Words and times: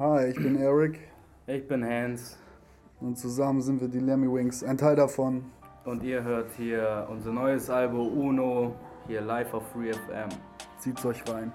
Hi, 0.00 0.28
ich 0.28 0.36
bin 0.36 0.56
Eric 0.56 0.98
Ich 1.46 1.68
bin 1.68 1.84
Hans 1.84 2.38
und 3.02 3.18
zusammen 3.18 3.60
sind 3.60 3.82
wir 3.82 3.88
die 3.88 3.98
Lemmy 3.98 4.32
Wings, 4.32 4.64
ein 4.64 4.78
Teil 4.78 4.96
davon. 4.96 5.44
und 5.84 6.02
ihr 6.02 6.22
hört 6.22 6.50
hier 6.56 7.06
unser 7.10 7.30
neues 7.30 7.68
Album 7.68 8.08
Uno, 8.18 8.74
hier 9.06 9.20
live 9.20 9.52
auf 9.52 9.70
Free 9.72 9.92
FM. 9.92 10.30
Zieht's 10.78 11.04
euch 11.04 11.22
rein. 11.30 11.52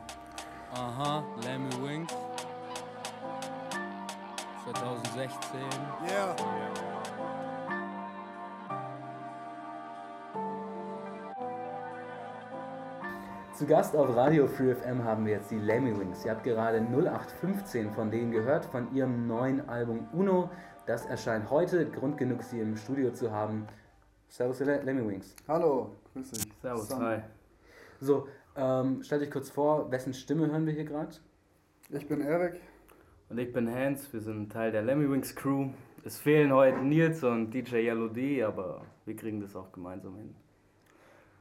Aha, 0.75 1.23
Lemmy 1.43 1.71
Wings. 1.81 2.13
2016. 4.63 5.59
Yeah. 6.07 6.94
Zu 13.55 13.65
Gast 13.65 13.95
auf 13.95 14.13
Radio 14.15 14.47
Free 14.47 14.73
FM 14.75 15.03
haben 15.03 15.25
wir 15.25 15.33
jetzt 15.33 15.49
die 15.49 15.57
Lemmy 15.57 15.97
Wings. 15.97 16.25
Ihr 16.25 16.31
habt 16.31 16.43
gerade 16.43 16.79
0815 16.81 17.91
von 17.91 18.11
denen 18.11 18.31
gehört, 18.31 18.65
von 18.65 18.93
ihrem 18.93 19.27
neuen 19.27 19.67
Album 19.69 20.07
Uno. 20.11 20.49
Das 20.85 21.05
erscheint 21.05 21.49
heute. 21.49 21.89
Grund 21.89 22.17
genug, 22.17 22.43
sie 22.43 22.59
im 22.59 22.75
Studio 22.75 23.11
zu 23.11 23.31
haben. 23.31 23.65
Servus, 24.27 24.59
ihr 24.59 24.65
Le- 24.67 24.81
Lemmy 24.83 25.07
Wings. 25.07 25.35
Hallo, 25.47 25.95
grüß 26.13 26.31
dich. 26.31 26.47
Servus, 26.61 26.89
Sam. 26.89 27.01
hi. 27.01 27.19
So, 28.01 28.27
ähm, 28.57 29.01
stellt 29.03 29.21
euch 29.21 29.31
kurz 29.31 29.49
vor, 29.49 29.89
wessen 29.89 30.13
Stimme 30.13 30.47
hören 30.51 30.65
wir 30.65 30.73
hier 30.73 30.85
gerade? 30.85 31.15
Ich 31.91 32.07
bin 32.07 32.21
Eric. 32.21 32.59
Und 33.29 33.37
ich 33.37 33.51
bin 33.53 33.73
Hans, 33.73 34.11
wir 34.13 34.19
sind 34.21 34.51
Teil 34.51 34.71
der 34.71 34.81
Lemmy 34.83 35.09
Wings 35.09 35.33
Crew. 35.35 35.69
Es 36.03 36.17
fehlen 36.19 36.51
heute 36.53 36.79
Nils 36.79 37.23
und 37.23 37.51
DJ 37.51 37.77
Yellow 37.87 38.09
D, 38.09 38.43
aber 38.43 38.81
wir 39.05 39.15
kriegen 39.15 39.39
das 39.39 39.55
auch 39.55 39.71
gemeinsam 39.71 40.15
hin. 40.17 40.35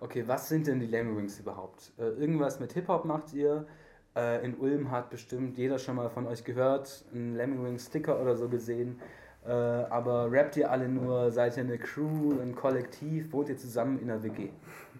Okay, 0.04 0.22
was 0.26 0.50
sind 0.50 0.66
denn 0.66 0.80
die 0.80 0.86
Lemmy 0.86 1.16
Wings 1.16 1.40
überhaupt? 1.40 1.90
Äh, 1.98 2.08
irgendwas 2.20 2.60
mit 2.60 2.74
Hip-Hop 2.74 3.06
macht 3.06 3.32
ihr? 3.32 3.66
Äh, 4.14 4.44
in 4.44 4.54
Ulm 4.58 4.90
hat 4.90 5.08
bestimmt 5.08 5.56
jeder 5.56 5.78
schon 5.78 5.96
mal 5.96 6.10
von 6.10 6.26
euch 6.26 6.44
gehört, 6.44 7.06
einen 7.14 7.34
Lemmy 7.34 7.64
Wings 7.64 7.86
Sticker 7.86 8.20
oder 8.20 8.36
so 8.36 8.50
gesehen. 8.50 9.00
Äh, 9.46 9.48
aber 9.48 10.30
rappt 10.30 10.58
ihr 10.58 10.70
alle 10.70 10.90
nur? 10.90 11.30
Seid 11.30 11.56
ihr 11.56 11.62
eine 11.62 11.78
Crew, 11.78 12.38
ein 12.38 12.54
Kollektiv? 12.54 13.32
Wohnt 13.32 13.48
ihr 13.48 13.56
zusammen 13.56 13.98
in 13.98 14.10
einer 14.10 14.22
WG? 14.22 14.50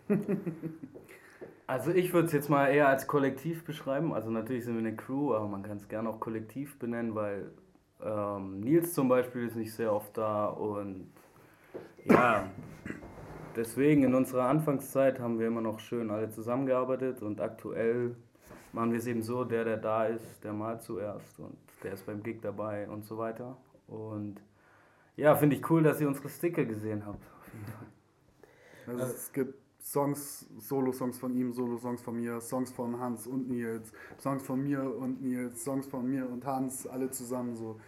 Also 1.66 1.92
ich 1.92 2.12
würde 2.12 2.27
es 2.27 2.32
jetzt 2.34 2.50
mal 2.50 2.69
eher 2.69 2.88
als 2.88 3.06
Kollektiv 3.06 3.64
beschreiben. 3.64 4.12
Also 4.12 4.30
natürlich 4.30 4.66
sind 4.66 4.75
wir 4.75 4.80
eine 4.80 4.94
Crew, 4.94 5.32
aber 5.32 5.48
man 5.48 5.62
kann 5.62 5.78
es 5.78 5.88
gerne 5.88 6.10
auch 6.10 6.20
Kollektiv 6.20 6.78
benennen, 6.78 7.14
weil 7.14 7.52
ähm, 8.05 8.60
Nils 8.60 8.92
zum 8.92 9.08
Beispiel 9.08 9.47
ist 9.47 9.56
nicht 9.56 9.72
sehr 9.72 9.91
oft 9.91 10.14
da 10.19 10.44
und 10.44 11.10
ja, 12.05 12.50
deswegen 13.56 14.05
in 14.05 14.14
unserer 14.14 14.48
Anfangszeit 14.48 15.20
haben 15.20 15.38
wir 15.38 15.47
immer 15.47 15.60
noch 15.60 15.80
schön 15.80 16.10
alle 16.10 16.30
zusammengearbeitet 16.30 17.22
und 17.22 17.41
aktuell 17.41 18.16
machen 18.72 18.92
wir 18.92 18.98
es 18.98 19.06
eben 19.06 19.22
so, 19.22 19.44
der, 19.44 19.64
der 19.64 19.77
da 19.77 20.06
ist, 20.06 20.42
der 20.42 20.52
malt 20.52 20.83
zuerst 20.83 21.38
und 21.38 21.56
der 21.82 21.92
ist 21.92 22.06
beim 22.06 22.22
Gig 22.22 22.41
dabei 22.42 22.88
und 22.88 23.05
so 23.05 23.19
weiter. 23.19 23.56
Und 23.86 24.41
ja, 25.16 25.34
finde 25.36 25.56
ich 25.56 25.70
cool, 25.70 25.82
dass 25.82 26.00
ihr 26.00 26.08
unsere 26.08 26.28
Sticker 26.28 26.64
gesehen 26.64 27.06
habt. 27.06 27.25
Also 28.86 29.02
es 29.05 29.32
gibt 29.32 29.55
Songs, 29.82 30.47
Solo-Songs 30.58 31.19
von 31.19 31.34
ihm, 31.36 31.52
Solo-Songs 31.52 32.02
von 32.02 32.16
mir, 32.16 32.41
Songs 32.41 32.72
von 32.72 32.98
Hans 32.98 33.27
und 33.27 33.48
Nils, 33.48 33.92
Songs 34.19 34.42
von 34.42 34.62
mir 34.62 34.82
und 34.82 35.22
Nils, 35.22 35.62
Songs 35.62 35.86
von 35.86 36.08
mir 36.08 36.28
und 36.28 36.44
Hans, 36.44 36.86
alle 36.86 37.10
zusammen 37.10 37.55
so. 37.55 37.78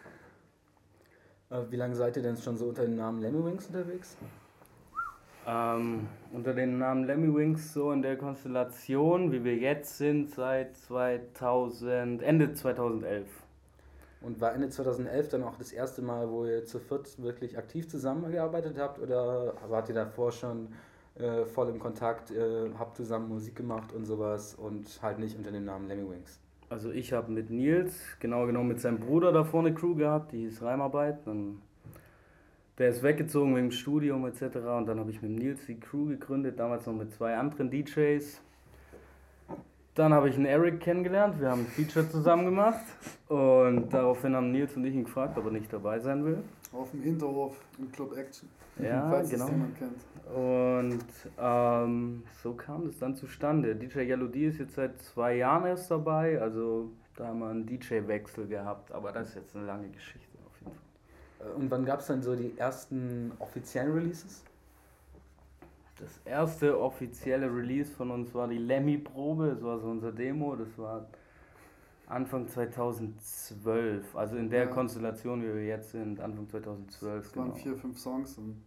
Äh, 1.51 1.63
wie 1.71 1.77
lange 1.77 1.95
seid 1.95 2.17
ihr 2.17 2.23
denn 2.23 2.37
schon 2.37 2.57
so 2.57 2.67
unter 2.67 2.83
dem 2.83 2.97
Namen 2.97 3.21
Lemmy 3.21 3.45
Wings 3.45 3.67
unterwegs? 3.67 4.17
Ähm, 5.49 6.09
unter 6.33 6.55
dem 6.55 6.79
Namen 6.79 7.05
Lemmy 7.05 7.33
Wings 7.33 7.73
so 7.73 7.93
in 7.93 8.03
der 8.03 8.17
Konstellation, 8.17 9.31
wie 9.31 9.45
wir 9.45 9.57
jetzt 9.57 9.97
sind, 9.97 10.31
seit 10.31 10.77
2000, 10.77 12.21
Ende 12.21 12.53
2011. 12.53 13.29
Und 14.23 14.41
war 14.41 14.53
Ende 14.53 14.69
2011 14.69 15.29
dann 15.29 15.45
auch 15.45 15.57
das 15.57 15.71
erste 15.71 16.03
Mal, 16.03 16.29
wo 16.29 16.45
ihr 16.47 16.65
zu 16.65 16.81
viert 16.81 17.23
wirklich 17.23 17.57
aktiv 17.57 17.89
zusammengearbeitet 17.89 18.77
habt? 18.77 18.99
Oder 18.99 19.55
wart 19.69 19.89
ihr 19.89 19.95
davor 19.95 20.33
schon 20.33 20.69
äh, 21.15 21.45
voll 21.45 21.69
im 21.69 21.79
Kontakt, 21.79 22.33
äh, 22.33 22.71
habt 22.77 22.97
zusammen 22.97 23.29
Musik 23.29 23.55
gemacht 23.55 23.93
und 23.93 24.05
sowas 24.05 24.57
und 24.57 25.01
halt 25.01 25.21
nicht 25.21 25.37
unter 25.37 25.53
dem 25.53 25.65
Namen 25.65 25.87
Lemmy 25.87 26.11
Wings? 26.11 26.41
Also 26.69 26.91
ich 26.91 27.13
habe 27.13 27.31
mit 27.31 27.51
Nils, 27.51 27.95
genau 28.19 28.47
genommen 28.47 28.69
mit 28.69 28.81
seinem 28.81 28.99
Bruder 28.99 29.31
da 29.31 29.45
vorne 29.45 29.73
Crew 29.73 29.95
gehabt, 29.95 30.33
die 30.33 30.39
hieß 30.39 30.63
Reimarbeit. 30.63 31.25
Dann, 31.25 31.63
der 32.79 32.91
ist 32.91 33.03
weggezogen 33.03 33.55
wegen 33.57 33.69
dem 33.69 33.73
Studium 33.73 34.27
etc. 34.27 34.57
Und 34.57 34.87
dann 34.87 34.99
habe 34.99 35.11
ich 35.11 35.23
mit 35.23 35.31
Nils 35.31 35.67
die 35.67 35.79
Crew 35.79 36.07
gegründet, 36.07 36.59
damals 36.59 36.87
noch 36.87 36.95
mit 36.95 37.13
zwei 37.13 37.37
anderen 37.37 37.71
DJs. 37.71 38.41
Dann 39.95 40.13
habe 40.13 40.29
ich 40.29 40.37
einen 40.37 40.45
Eric 40.45 40.81
kennengelernt, 40.81 41.41
wir 41.41 41.51
haben 41.51 41.63
ein 41.63 41.67
Feature 41.67 42.09
zusammen 42.11 42.45
gemacht. 42.45 42.85
Und 43.29 43.89
daraufhin 43.93 44.37
haben 44.37 44.53
Nils 44.53 44.77
und 44.77 44.85
ich 44.85 44.95
ihn 44.95 45.05
gefragt, 45.05 45.39
ob 45.39 45.47
er 45.47 45.53
nicht 45.53 45.73
dabei 45.73 45.99
sein 45.99 46.25
will. 46.25 46.39
Auf 46.73 46.91
dem 46.91 47.03
Hinterhof 47.03 47.57
im 47.79 47.91
Club 47.93 48.15
Action. 48.17 48.49
Ja, 48.79 49.09
falls 49.09 49.31
genau. 49.31 49.49
jemand 49.49 49.79
kennt. 49.79 49.97
Und 50.35 51.05
ähm, 51.39 52.23
so 52.43 52.53
kam 52.53 52.87
das 52.87 52.99
dann 52.99 53.15
zustande. 53.15 53.75
DJ 53.75 54.01
Yellow 54.01 54.27
D 54.27 54.49
ist 54.49 54.59
jetzt 54.59 54.75
seit 54.75 55.01
zwei 55.01 55.37
Jahren 55.37 55.67
erst 55.67 55.91
dabei, 55.91 56.41
also 56.41 56.91
da 57.17 57.29
haben 57.29 57.39
wir 57.39 57.49
einen 57.49 57.65
DJ-Wechsel 57.65 58.47
gehabt, 58.47 58.93
aber 58.93 59.13
das 59.13 59.31
ist 59.31 59.35
jetzt 59.37 59.57
eine 59.57 59.67
lange 59.67 59.89
Geschichte 59.89 60.37
auf 60.45 60.61
jeden 60.61 60.73
Fall. 60.73 60.83
Äh, 61.36 61.36
Und 61.55 61.71
wann 61.71 61.85
gab 61.85 62.01
es 62.01 62.07
dann 62.07 62.23
so 62.23 62.35
die 62.35 62.57
ersten 62.59 63.33
offiziellen 63.39 63.93
Releases? 63.93 64.43
Das 65.99 66.21
erste 66.27 66.79
offizielle 66.79 67.47
Release 67.47 67.91
von 67.91 68.11
uns 68.11 68.35
war 68.35 68.49
die 68.49 68.59
Lemmy-Probe, 68.59 69.53
das 69.55 69.63
war 69.63 69.79
so 69.79 69.89
unser 69.89 70.13
Demo, 70.13 70.55
das 70.55 70.77
war 70.77 71.07
Anfang 72.07 72.47
2012, 72.49 74.15
also 74.15 74.37
in 74.37 74.51
der 74.51 74.65
Ja. 74.65 74.71
Konstellation, 74.71 75.43
wie 75.43 75.55
wir 75.55 75.65
jetzt 75.65 75.93
sind, 75.93 76.21
Anfang 76.21 76.49
2012. 76.49 77.25
Es 77.27 77.37
waren 77.37 77.45
Genau. 77.47 77.57
vier, 77.57 77.77
fünf 77.77 77.99
Songs 77.99 78.37
und 78.37 78.63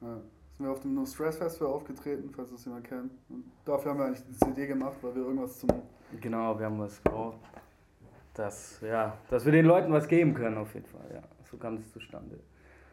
ja, 0.00 0.14
sind 0.56 0.66
wir 0.66 0.70
auf 0.70 0.80
dem 0.80 0.94
No 0.94 1.04
Stress 1.04 1.36
Festival 1.38 1.72
aufgetreten, 1.72 2.30
falls 2.34 2.52
das 2.52 2.64
jemand 2.64 2.84
kennt. 2.84 3.12
Und 3.28 3.44
dafür 3.64 3.90
haben 3.90 3.98
wir 3.98 4.06
eigentlich 4.06 4.24
die 4.26 4.36
CD 4.38 4.66
gemacht, 4.68 4.96
weil 5.02 5.14
wir 5.16 5.22
irgendwas 5.22 5.58
zum 5.58 5.68
Genau, 6.20 6.56
wir 6.58 6.66
haben 6.66 6.78
was 6.78 7.02
gebraucht, 7.02 7.38
dass, 8.34 8.80
ja, 8.80 9.18
dass 9.28 9.44
wir 9.44 9.52
den 9.52 9.66
Leuten 9.66 9.92
was 9.92 10.06
geben 10.08 10.32
können 10.32 10.56
auf 10.58 10.72
jeden 10.74 10.86
Fall, 10.86 11.10
ja. 11.12 11.22
So 11.50 11.56
kam 11.56 11.76
es 11.76 11.92
zustande. 11.92 12.38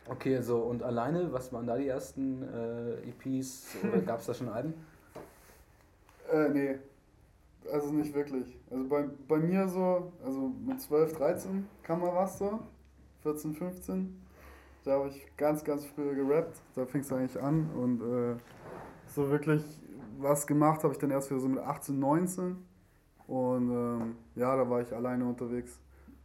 Okay, 0.08 0.42
so 0.42 0.60
und 0.60 0.84
alleine, 0.84 1.32
was 1.34 1.52
waren 1.52 1.66
da 1.66 1.78
die 1.78 1.88
ersten 1.88 2.44
äh, 2.44 3.10
EPs? 3.10 3.76
Oder 3.84 4.02
gab 4.06 4.20
es 4.20 4.28
da 4.28 4.34
schon 4.34 4.50
Alben? 4.50 4.74
Äh, 6.32 6.50
nee. 6.50 6.76
Also 7.72 7.92
nicht 7.92 8.14
wirklich. 8.14 8.60
Also 8.70 8.88
bei, 8.88 9.06
bei 9.28 9.38
mir 9.38 9.68
so, 9.68 10.12
also 10.24 10.52
mit 10.66 10.80
12, 10.80 11.18
13 11.18 11.68
kam 11.82 12.02
mal 12.02 12.14
was 12.14 12.38
so. 12.38 12.60
14, 13.24 13.56
15. 13.56 14.22
Da 14.84 14.92
habe 14.92 15.10
ich 15.10 15.36
ganz, 15.36 15.64
ganz 15.64 15.84
früh 15.86 16.14
gerappt. 16.14 16.62
Da 16.76 16.86
fing 16.86 17.02
es 17.02 17.12
eigentlich 17.12 17.42
an. 17.42 17.72
Und 17.76 18.02
äh, 18.02 18.36
so 19.08 19.30
wirklich 19.32 19.64
was 20.20 20.46
gemacht 20.46 20.84
habe 20.84 20.94
ich 20.94 21.00
dann 21.00 21.12
erst 21.12 21.32
wieder 21.32 21.40
so 21.40 21.48
mit 21.48 21.60
18, 21.60 21.98
19. 21.98 22.58
Und 23.28 23.72
ähm, 23.72 24.16
ja, 24.36 24.56
da 24.56 24.70
war 24.70 24.82
ich 24.82 24.94
alleine 24.94 25.26
unterwegs. 25.26 25.80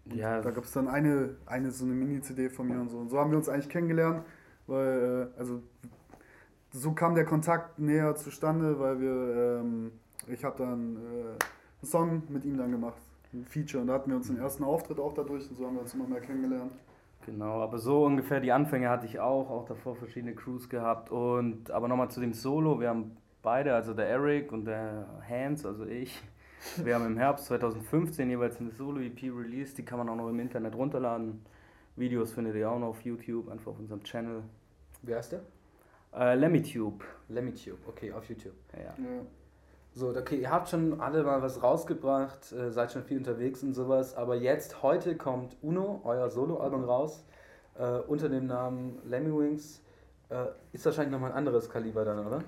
Und 0.07 0.17
Ja, 0.17 0.41
Da 0.41 0.51
gab 0.51 0.65
es 0.65 0.73
dann 0.73 0.89
eine, 0.89 1.37
eine 1.47 1.71
so 1.71 1.85
eine 1.85 1.95
Mini-CD 1.95 2.51
von 2.51 2.69
mir 2.69 2.81
und 2.81 2.89
so. 2.91 2.99
Und 2.99 3.09
so 3.11 3.19
haben 3.19 3.31
wir 3.31 3.39
uns 3.39 3.49
eigentlich 3.49 3.69
kennengelernt, 3.69 4.25
weil, 4.67 5.31
äh, 5.37 5.39
also 5.39 5.63
so 6.73 6.93
kam 6.93 7.15
der 7.15 7.25
Kontakt 7.25 7.79
näher 7.79 8.15
zustande, 8.17 8.79
weil 8.79 9.01
wir, 9.01 9.61
ähm, 9.61 9.93
ich 10.29 10.45
habe 10.45 10.59
dann 10.59 10.97
äh, 10.97 10.99
einen 11.31 11.39
Song 11.85 12.23
mit 12.29 12.45
ihm 12.45 12.57
dann 12.57 12.71
gemacht, 12.73 13.01
ein 13.33 13.45
Feature. 13.45 13.83
Und 13.83 13.89
da 13.89 13.95
hatten 13.95 14.11
wir 14.11 14.17
uns 14.17 14.29
den 14.29 14.39
ersten 14.39 14.65
Auftritt 14.65 14.99
auch 15.01 15.15
dadurch 15.15 15.49
und 15.51 15.57
so 15.57 15.67
haben 15.67 15.75
wir 15.75 15.83
uns 15.83 15.95
immer 15.95 16.07
mehr 16.09 16.21
kennengelernt. 16.21 16.73
Genau, 17.27 17.61
aber 17.63 17.79
so 17.79 18.05
ungefähr 18.07 18.41
die 18.41 18.53
Anfänge 18.53 18.89
hatte 18.89 19.07
ich 19.07 19.21
auch, 19.21 19.51
auch 19.51 19.67
davor 19.67 19.95
verschiedene 19.97 20.35
Crews 20.35 20.69
gehabt. 20.69 21.11
Und 21.11 21.71
aber 21.71 21.89
nochmal 21.89 22.11
zu 22.11 22.21
dem 22.21 22.33
Solo, 22.33 22.81
wir 22.81 22.89
haben 22.89 23.17
beide, 23.43 23.75
also 23.75 23.95
der 23.95 24.09
Eric 24.09 24.53
und 24.53 24.65
der 24.65 25.07
Hans, 25.29 25.67
also 25.67 25.85
ich, 25.85 26.23
wir 26.77 26.95
haben 26.95 27.07
im 27.07 27.17
Herbst 27.17 27.47
2015 27.47 28.29
jeweils 28.29 28.61
eine 28.61 28.71
Solo-EP 28.71 29.23
released, 29.25 29.79
die 29.79 29.85
kann 29.85 29.99
man 29.99 30.09
auch 30.09 30.17
noch 30.17 30.29
im 30.29 30.41
Internet 30.41 30.75
runterladen. 30.75 31.45
Videos 31.97 32.33
findet 32.33 32.57
ihr 32.57 32.71
auch 32.71 32.79
noch 32.79 32.89
auf 32.89 33.03
YouTube, 33.03 33.49
einfach 33.51 33.73
auf 33.73 33.79
unserem 33.79 34.03
Channel. 34.03 34.43
Wie 35.03 35.15
heißt 35.15 35.33
der? 35.33 35.41
Äh, 36.15 36.35
LemmyTube. 36.35 37.05
LemmyTube, 37.29 37.79
okay, 37.87 38.13
auf 38.13 38.29
YouTube. 38.29 38.55
Ja. 38.75 38.83
Ja. 38.83 38.95
So, 39.93 40.11
okay, 40.11 40.41
ihr 40.41 40.51
habt 40.51 40.69
schon 40.69 41.01
alle 41.01 41.25
mal 41.25 41.43
was 41.43 41.63
rausgebracht, 41.63 42.53
äh, 42.53 42.71
seid 42.71 42.93
schon 42.93 43.03
viel 43.03 43.19
unterwegs 43.19 43.63
und 43.63 43.75
sowas, 43.75 44.15
aber 44.15 44.37
jetzt, 44.37 44.83
heute 44.83 45.17
kommt 45.17 45.57
Uno, 45.63 46.01
euer 46.05 46.31
Soloalbum 46.31 46.85
raus, 46.85 47.25
äh, 47.77 47.99
unter 48.07 48.29
dem 48.29 48.47
Namen 48.47 48.99
Lemmy 49.05 49.37
Wings. 49.37 49.83
Äh, 50.29 50.47
ist 50.73 50.85
wahrscheinlich 50.85 51.11
nochmal 51.13 51.33
ein 51.33 51.39
anderes 51.39 51.69
Kaliber 51.69 52.05
dann, 52.05 52.25
oder? 52.25 52.45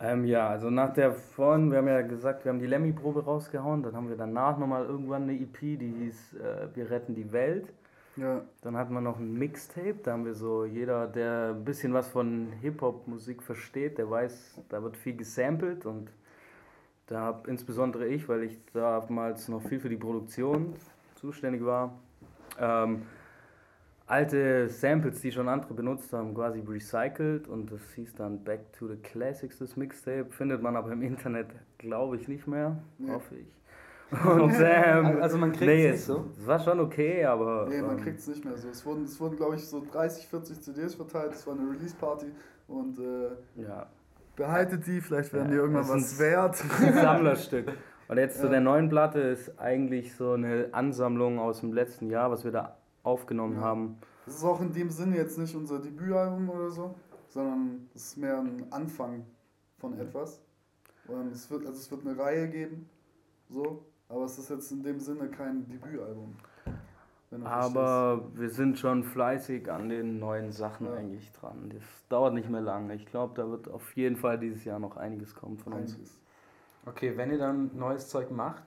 Ähm, 0.00 0.24
ja, 0.24 0.48
also 0.48 0.70
nach 0.70 0.92
der 0.92 1.12
von, 1.12 1.70
wir 1.70 1.78
haben 1.78 1.88
ja 1.88 2.02
gesagt, 2.02 2.44
wir 2.44 2.52
haben 2.52 2.60
die 2.60 2.66
Lemmy-Probe 2.66 3.24
rausgehauen, 3.24 3.82
dann 3.82 3.96
haben 3.96 4.08
wir 4.08 4.16
danach 4.16 4.56
nochmal 4.56 4.84
irgendwann 4.84 5.24
eine 5.24 5.32
EP, 5.32 5.58
die 5.60 5.92
hieß 5.98 6.34
äh, 6.34 6.68
Wir 6.74 6.90
retten 6.90 7.14
die 7.14 7.32
Welt. 7.32 7.72
Ja, 8.16 8.42
Dann 8.62 8.76
hatten 8.76 8.94
wir 8.94 9.00
noch 9.00 9.18
ein 9.18 9.34
Mixtape, 9.34 9.96
da 10.02 10.12
haben 10.12 10.24
wir 10.24 10.34
so, 10.34 10.64
jeder, 10.64 11.06
der 11.06 11.54
ein 11.54 11.64
bisschen 11.64 11.94
was 11.94 12.08
von 12.08 12.52
Hip-Hop-Musik 12.60 13.42
versteht, 13.42 13.98
der 13.98 14.10
weiß, 14.10 14.60
da 14.68 14.82
wird 14.82 14.96
viel 14.96 15.16
gesampelt 15.16 15.86
und 15.86 16.10
da 17.06 17.20
habe 17.20 17.48
insbesondere 17.48 18.06
ich, 18.06 18.28
weil 18.28 18.42
ich 18.42 18.58
damals 18.72 19.48
noch 19.48 19.62
viel 19.62 19.78
für 19.78 19.88
die 19.88 19.96
Produktion 19.96 20.74
zuständig 21.14 21.64
war. 21.64 21.94
Ähm, 22.58 23.02
alte 24.08 24.68
Samples, 24.68 25.20
die 25.20 25.30
schon 25.30 25.48
andere 25.48 25.74
benutzt 25.74 26.12
haben, 26.12 26.34
quasi 26.34 26.60
recycelt 26.66 27.46
und 27.46 27.70
das 27.70 27.80
hieß 27.94 28.14
dann 28.14 28.42
Back 28.42 28.72
to 28.72 28.88
the 28.88 28.96
Classics, 28.96 29.58
das 29.58 29.76
Mixtape. 29.76 30.26
Findet 30.30 30.62
man 30.62 30.76
aber 30.76 30.92
im 30.92 31.02
Internet, 31.02 31.48
glaube 31.78 32.16
ich, 32.16 32.26
nicht 32.26 32.46
mehr, 32.46 32.78
Nee. 32.98 33.12
hoffe 33.12 33.36
ich. 33.36 33.46
Und, 34.24 34.54
ähm, 34.58 35.18
Also 35.20 35.36
man 35.36 35.52
kriegt 35.52 35.66
nee, 35.66 35.86
es 35.88 35.96
nicht 35.96 36.04
so? 36.06 36.24
Es 36.40 36.46
war 36.46 36.58
schon 36.58 36.80
okay, 36.80 37.26
aber. 37.26 37.66
Nee, 37.68 37.82
man 37.82 37.98
ähm, 37.98 38.02
kriegt 38.02 38.18
es 38.18 38.26
nicht 38.26 38.42
mehr 38.42 38.56
so. 38.56 38.70
Es 38.70 38.86
wurden, 38.86 39.04
es 39.04 39.20
wurden 39.20 39.36
glaube 39.36 39.56
ich, 39.56 39.68
so 39.68 39.84
30, 39.92 40.26
40 40.28 40.62
CDs 40.62 40.94
verteilt. 40.94 41.32
Es 41.34 41.46
war 41.46 41.52
eine 41.52 41.70
Release-Party 41.70 42.28
und 42.68 42.98
äh, 42.98 43.60
ja, 43.60 43.86
behaltet 44.34 44.86
die, 44.86 45.02
vielleicht 45.02 45.34
werden 45.34 45.48
Ja, 45.48 45.50
die 45.50 45.56
irgendwann 45.58 45.86
was 45.90 46.16
sind- 46.16 46.20
wert. 46.26 46.56
ein 46.80 46.94
Sammlerstück. 46.94 47.70
Und 48.08 48.16
jetzt 48.16 48.38
zu 48.38 48.44
Ja. 48.46 48.52
der 48.52 48.60
neuen 48.62 48.88
Platte 48.88 49.20
ist 49.20 49.60
eigentlich 49.60 50.14
so 50.16 50.32
eine 50.32 50.68
Ansammlung 50.72 51.38
aus 51.38 51.60
dem 51.60 51.74
letzten 51.74 52.08
Jahr, 52.08 52.30
was 52.30 52.44
wir 52.44 52.50
da 52.52 52.77
aufgenommen 53.08 53.56
Ja. 53.56 53.62
haben. 53.62 53.98
Das 54.26 54.36
ist 54.36 54.44
auch 54.44 54.60
in 54.60 54.72
dem 54.72 54.90
Sinne 54.90 55.16
jetzt 55.16 55.38
nicht 55.38 55.54
unser 55.56 55.78
Debütalbum 55.80 56.48
oder 56.50 56.70
so, 56.70 56.94
sondern 57.28 57.88
es 57.94 58.06
ist 58.08 58.16
mehr 58.18 58.38
ein 58.38 58.66
Anfang 58.70 59.24
von 59.78 59.98
etwas. 59.98 60.40
Und 61.06 61.32
es 61.32 61.50
wird, 61.50 61.66
also 61.66 61.78
es 61.78 61.90
wird 61.90 62.06
eine 62.06 62.18
Reihe 62.18 62.48
geben, 62.48 62.88
so, 63.48 63.82
aber 64.10 64.24
es 64.24 64.38
ist 64.38 64.50
jetzt 64.50 64.70
in 64.70 64.82
dem 64.82 65.00
Sinne 65.00 65.28
kein 65.28 65.66
Debütalbum. 65.68 66.36
Aber 67.44 68.22
wir 68.34 68.48
sind 68.48 68.78
schon 68.78 69.04
fleißig 69.04 69.70
an 69.70 69.88
den 69.90 70.18
neuen 70.18 70.50
Sachen 70.50 70.86
Ja. 70.86 70.94
eigentlich 70.94 71.30
dran. 71.32 71.70
Das 71.74 71.82
dauert 72.08 72.32
nicht 72.34 72.48
mehr 72.48 72.62
lange. 72.62 72.94
Ich 72.94 73.04
glaube, 73.06 73.34
da 73.36 73.48
wird 73.50 73.68
auf 73.70 73.94
jeden 73.96 74.16
Fall 74.16 74.38
dieses 74.38 74.64
Jahr 74.64 74.78
noch 74.78 74.96
einiges 74.96 75.34
kommen 75.34 75.58
von 75.58 75.74
uns. 75.74 75.92
verstehst. 75.92 76.20
Okay, 76.86 77.16
wenn 77.16 77.30
ihr 77.30 77.38
dann 77.38 77.70
neues 77.76 78.08
Zeug 78.08 78.30
macht, 78.30 78.62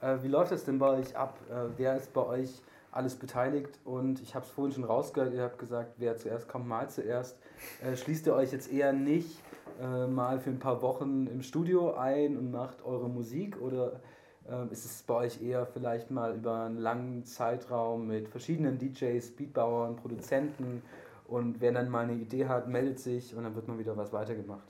äh, 0.00 0.16
wie 0.22 0.28
läuft 0.28 0.52
es 0.52 0.64
denn 0.64 0.78
bei 0.78 0.90
euch 0.98 1.16
ab? 1.16 1.40
Äh, 1.50 1.70
wer 1.76 1.96
ist 1.96 2.12
bei 2.12 2.24
euch 2.24 2.62
alles 2.94 3.16
beteiligt? 3.16 3.78
Und 3.84 4.20
ich 4.22 4.34
habe 4.34 4.44
es 4.44 4.50
vorhin 4.50 4.74
schon 4.74 4.84
rausgehört, 4.84 5.34
ihr 5.34 5.42
habt 5.42 5.58
gesagt, 5.58 5.94
wer 5.98 6.16
zuerst 6.16 6.48
kommt, 6.48 6.66
mal 6.66 6.88
zuerst. 6.88 7.38
Äh, 7.82 7.96
schließt 7.96 8.26
ihr 8.26 8.34
euch 8.34 8.52
jetzt 8.52 8.72
eher 8.72 8.92
nicht 8.92 9.40
äh, 9.80 10.06
mal 10.06 10.38
für 10.38 10.50
ein 10.50 10.58
paar 10.58 10.82
Wochen 10.82 11.26
im 11.26 11.42
Studio 11.42 11.94
ein 11.94 12.36
und 12.36 12.50
macht 12.50 12.84
eure 12.84 13.08
Musik? 13.08 13.60
Oder 13.60 14.00
ähm, 14.48 14.68
ist 14.70 14.84
es 14.84 15.02
bei 15.02 15.14
euch 15.14 15.42
eher 15.42 15.66
vielleicht 15.66 16.10
mal 16.10 16.34
über 16.34 16.64
einen 16.64 16.78
langen 16.78 17.24
Zeitraum 17.24 18.06
mit 18.06 18.28
verschiedenen 18.28 18.78
DJs, 18.78 19.30
Beatbauern, 19.36 19.96
Produzenten? 19.96 20.82
Und 21.26 21.60
wer 21.60 21.72
dann 21.72 21.88
mal 21.88 22.04
eine 22.04 22.14
Idee 22.14 22.46
hat, 22.46 22.68
meldet 22.68 22.98
sich 22.98 23.34
und 23.34 23.44
dann 23.44 23.54
wird 23.54 23.66
mal 23.66 23.78
wieder 23.78 23.96
was 23.96 24.12
weitergemacht. 24.12 24.68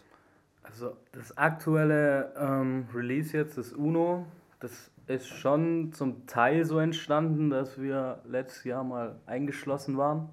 Also 0.62 0.96
das 1.12 1.36
aktuelle 1.36 2.32
ähm, 2.38 2.86
Release 2.94 3.36
jetzt, 3.36 3.58
das 3.58 3.72
Uno, 3.72 4.24
das 4.64 4.90
ist 5.06 5.28
schon 5.28 5.92
zum 5.92 6.26
Teil 6.26 6.64
so 6.64 6.78
entstanden, 6.78 7.50
dass 7.50 7.78
wir 7.78 8.22
letztes 8.26 8.64
Jahr 8.64 8.82
mal 8.82 9.16
eingeschlossen 9.26 9.98
waren. 9.98 10.30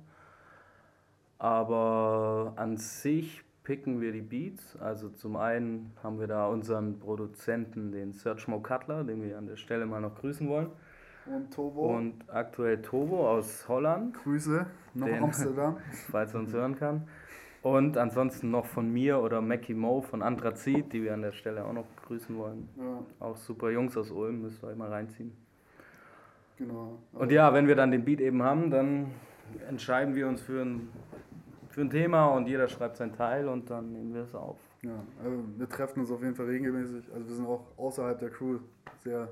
Aber 1.38 2.54
an 2.56 2.78
sich 2.78 3.44
picken 3.64 4.00
wir 4.00 4.12
die 4.14 4.22
Beats. 4.22 4.78
Also 4.80 5.10
zum 5.10 5.36
einen 5.36 5.92
haben 6.02 6.20
wir 6.20 6.28
da 6.28 6.48
unseren 6.48 6.98
Produzenten, 7.00 7.92
den 7.92 8.14
Serge 8.14 8.44
Mo 8.48 8.60
Cutler, 8.62 9.04
den 9.04 9.22
wir 9.22 9.38
an 9.38 9.48
der 9.48 9.58
Stelle 9.58 9.86
mal 9.86 10.00
noch 10.00 10.16
grüßen 10.16 10.48
wollen. 10.48 10.70
Und 11.26 11.54
Tobo, 11.54 11.98
Und 11.98 12.24
aktuell 12.30 12.82
Tobo 12.82 13.30
aus 13.30 13.68
Holland, 13.68 14.14
Grüße, 14.24 14.66
noch 14.94 15.08
Den- 15.08 15.24
Amsterdam. 15.24 15.78
falls 16.10 16.34
er 16.34 16.40
uns 16.40 16.54
hören 16.54 16.76
kann. 16.78 17.08
Und 17.62 17.96
ansonsten 17.98 18.50
noch 18.50 18.66
von 18.66 18.92
mir 18.92 19.20
oder 19.20 19.40
Mackie 19.40 19.76
Mo 19.76 20.02
von 20.02 20.24
Anthrazit, 20.24 20.94
die 20.94 21.04
wir 21.04 21.14
an 21.14 21.22
der 21.22 21.32
Stelle 21.32 21.64
auch 21.64 21.74
noch 21.74 21.86
grüßen 22.08 22.36
wollen. 22.36 22.68
Ja, 22.78 23.04
Auch 23.20 23.38
super 23.38 23.70
Jungs 23.70 23.96
aus 23.96 24.10
Ulm, 24.10 24.42
müsst 24.42 24.64
ihr 24.64 24.68
euch 24.70 24.76
mal 24.76 24.90
reinziehen. 24.90 25.32
genau. 26.58 26.98
Und 27.14 27.32
ja, 27.32 27.54
wenn 27.54 27.68
wir 27.68 27.76
dann 27.76 27.92
den 27.92 28.04
Beat 28.04 28.20
eben 28.20 28.42
haben, 28.42 28.72
dann 28.72 29.12
entscheiden 29.68 30.16
wir 30.16 30.28
uns 30.28 30.42
für 30.42 30.64
ein, 30.64 30.90
für 31.70 31.82
ein 31.82 31.90
Thema 31.92 32.28
und 32.30 32.48
jeder 32.48 32.68
schreibt 32.68 32.98
sein 32.98 33.14
Teil 33.14 33.48
und 33.48 33.70
dann 33.70 33.92
nehmen 33.94 34.14
wir 34.14 34.24
es 34.24 34.34
auf. 34.34 34.58
Ja, 34.82 35.04
also 35.24 35.44
wir 35.58 35.70
treffen 35.70 36.00
uns 36.00 36.10
auf 36.12 36.24
jeden 36.24 36.34
Fall 36.34 36.48
regelmäßig. 36.48 37.12
Also 37.14 37.28
wir 37.28 37.36
sind 37.36 37.46
auch 37.46 37.66
außerhalb 37.78 38.18
der 38.18 38.32
Crew 38.32 38.58
sehr 39.04 39.30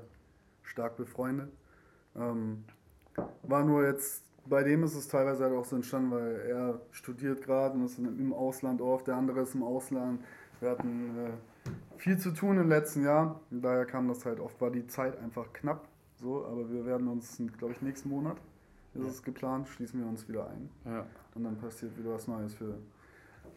stark 0.62 0.96
befreundet. 0.96 1.50
Ähm, 2.14 2.62
war 3.42 3.64
nur 3.64 3.84
jetzt, 3.84 4.24
bei 4.50 4.62
dem 4.62 4.82
ist 4.82 4.94
es 4.94 5.08
teilweise 5.08 5.44
halt 5.44 5.54
auch 5.54 5.64
so 5.64 5.76
entstanden, 5.76 6.10
weil 6.10 6.40
er 6.48 6.80
studiert 6.90 7.42
gerade 7.42 7.74
und 7.74 7.84
ist 7.86 7.98
im 7.98 8.32
Ausland 8.34 8.82
oft, 8.82 9.06
der 9.06 9.16
andere 9.16 9.40
ist 9.40 9.54
im 9.54 9.62
Ausland. 9.62 10.20
Wir 10.60 10.70
hatten 10.70 11.16
äh, 11.16 11.70
viel 11.96 12.18
zu 12.18 12.32
tun 12.32 12.58
im 12.58 12.68
letzten 12.68 13.04
Jahr. 13.04 13.40
Und 13.50 13.62
daher 13.62 13.86
kam 13.86 14.08
das 14.08 14.26
halt 14.26 14.40
oft, 14.40 14.60
war 14.60 14.70
die 14.70 14.86
Zeit 14.86 15.18
einfach 15.18 15.52
knapp. 15.54 15.88
So, 16.16 16.44
aber 16.44 16.70
wir 16.70 16.84
werden 16.84 17.08
uns, 17.08 17.40
glaube 17.56 17.72
ich, 17.72 17.80
nächsten 17.80 18.10
Monat 18.10 18.36
ist 18.94 19.06
es 19.06 19.22
geplant, 19.22 19.68
schließen 19.68 20.00
wir 20.00 20.08
uns 20.08 20.28
wieder 20.28 20.48
ein. 20.50 20.68
Ja. 20.84 21.06
Und 21.34 21.44
dann 21.44 21.56
passiert 21.56 21.96
wieder 21.96 22.12
was 22.12 22.26
Neues 22.26 22.54
für. 22.54 22.74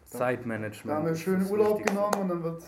Zeitmanagement. 0.06 0.90
Da 0.90 0.96
haben 0.98 1.06
wir 1.06 1.14
ist 1.14 1.22
schön 1.22 1.40
das 1.40 1.50
Urlaub 1.50 1.80
Wichtigste. 1.80 1.96
genommen 1.96 2.22
und 2.22 2.30
dann 2.30 2.44
wird 2.44 2.64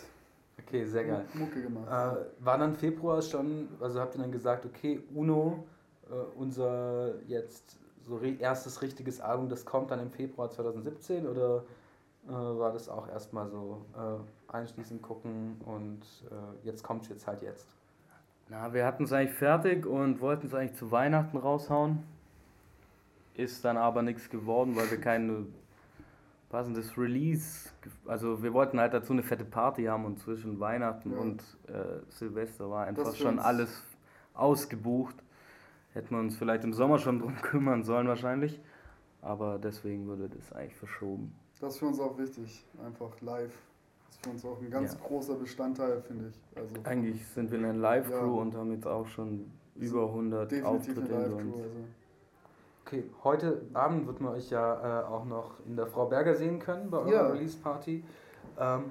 Okay, 0.67 0.85
sehr 0.85 1.03
geil. 1.05 1.25
Mucke 1.35 1.61
gemacht. 1.61 1.87
Äh, 1.87 2.43
war 2.43 2.57
dann 2.57 2.75
Februar 2.75 3.21
schon, 3.21 3.67
also 3.79 3.99
habt 3.99 4.15
ihr 4.15 4.21
dann 4.21 4.31
gesagt, 4.31 4.65
okay, 4.65 5.03
Uno, 5.13 5.65
äh, 6.09 6.13
unser 6.39 7.21
jetzt 7.27 7.77
so 8.07 8.19
erstes 8.19 8.81
richtiges 8.81 9.19
Album, 9.21 9.49
das 9.49 9.65
kommt 9.65 9.91
dann 9.91 9.99
im 9.99 10.11
Februar 10.11 10.49
2017 10.49 11.27
oder 11.27 11.63
äh, 12.27 12.31
war 12.31 12.71
das 12.71 12.89
auch 12.89 13.07
erstmal 13.07 13.49
so 13.49 13.85
äh, 13.95 14.51
einschließend 14.53 15.01
gucken 15.01 15.59
und 15.65 16.01
äh, 16.31 16.65
jetzt 16.65 16.83
kommt 16.83 17.03
es 17.03 17.09
jetzt 17.09 17.27
halt 17.27 17.41
jetzt? 17.41 17.67
Na, 18.49 18.73
wir 18.73 18.85
hatten 18.85 19.05
es 19.05 19.13
eigentlich 19.13 19.35
fertig 19.37 19.85
und 19.85 20.21
wollten 20.21 20.47
es 20.47 20.53
eigentlich 20.53 20.75
zu 20.75 20.91
Weihnachten 20.91 21.37
raushauen. 21.37 22.03
Ist 23.33 23.65
dann 23.65 23.75
aber 23.75 24.01
nichts 24.01 24.29
geworden, 24.29 24.75
weil 24.75 24.89
wir 24.91 25.01
kein 25.01 25.53
passendes 26.49 26.97
Release, 26.97 27.69
also 28.05 28.41
wir 28.41 28.53
wollten 28.53 28.79
halt 28.79 28.93
dazu 28.93 29.13
eine 29.13 29.23
fette 29.23 29.43
Party 29.43 29.85
haben 29.85 30.05
und 30.05 30.19
zwischen 30.19 30.59
Weihnachten 30.59 31.11
Ja. 31.11 31.17
und 31.17 31.41
äh, 31.67 31.99
Silvester 32.09 32.69
war 32.69 32.85
einfach 32.85 33.13
schon 33.15 33.39
alles 33.39 33.83
ausgebucht. 34.33 35.15
Hätten 35.95 36.11
wir 36.13 36.19
uns 36.19 36.35
vielleicht 36.37 36.63
im 36.63 36.73
Sommer 36.73 36.99
schon 36.99 37.19
drum 37.19 37.35
kümmern 37.41 37.83
sollen 37.83 38.07
wahrscheinlich, 38.07 38.61
aber 39.21 39.57
deswegen 39.57 40.07
wurde 40.07 40.29
das 40.29 40.51
eigentlich 40.53 40.75
verschoben. 40.75 41.33
Das 41.59 41.73
ist 41.73 41.79
für 41.79 41.85
uns 41.87 41.99
auch 41.99 42.17
wichtig, 42.17 42.63
einfach 42.85 43.09
live. 43.21 43.53
Das 44.07 44.15
ist 44.17 44.23
für 44.23 44.29
uns 44.29 44.45
auch 44.45 44.61
ein 44.61 44.69
ganz 44.69 44.93
Ja. 44.93 44.99
großer 45.07 45.35
Bestandteil, 45.35 46.01
finde 46.01 46.27
ich. 46.29 46.57
Also 46.61 46.75
Eigentlich 46.83 47.25
sind 47.27 47.49
wir 47.49 47.57
eine 47.57 47.71
Live-Crew 47.73 48.35
Ja. 48.35 48.41
und 48.41 48.55
haben 48.55 48.71
jetzt 48.73 48.85
auch 48.85 49.07
schon 49.07 49.49
über 49.75 50.01
sind 50.01 50.09
100 50.09 50.51
definitiv 50.51 50.67
Auftritte 50.89 51.01
eine 51.01 51.07
hinter 51.23 51.29
Live-Crew. 51.37 51.47
uns. 51.47 51.61
Also. 51.61 51.75
Okay, 52.85 53.03
heute 53.23 53.61
Abend 53.73 54.05
wird 54.05 54.21
man 54.21 54.33
euch 54.33 54.49
ja 54.51 55.01
äh, 55.01 55.05
auch 55.05 55.25
noch 55.25 55.53
in 55.65 55.75
der 55.75 55.87
Frau 55.87 56.05
Berger 56.05 56.35
sehen 56.35 56.59
können 56.59 56.91
bei 56.91 56.97
eurer 56.99 57.11
Ja. 57.11 57.27
Release-Party. 57.29 58.03
Ähm, 58.59 58.83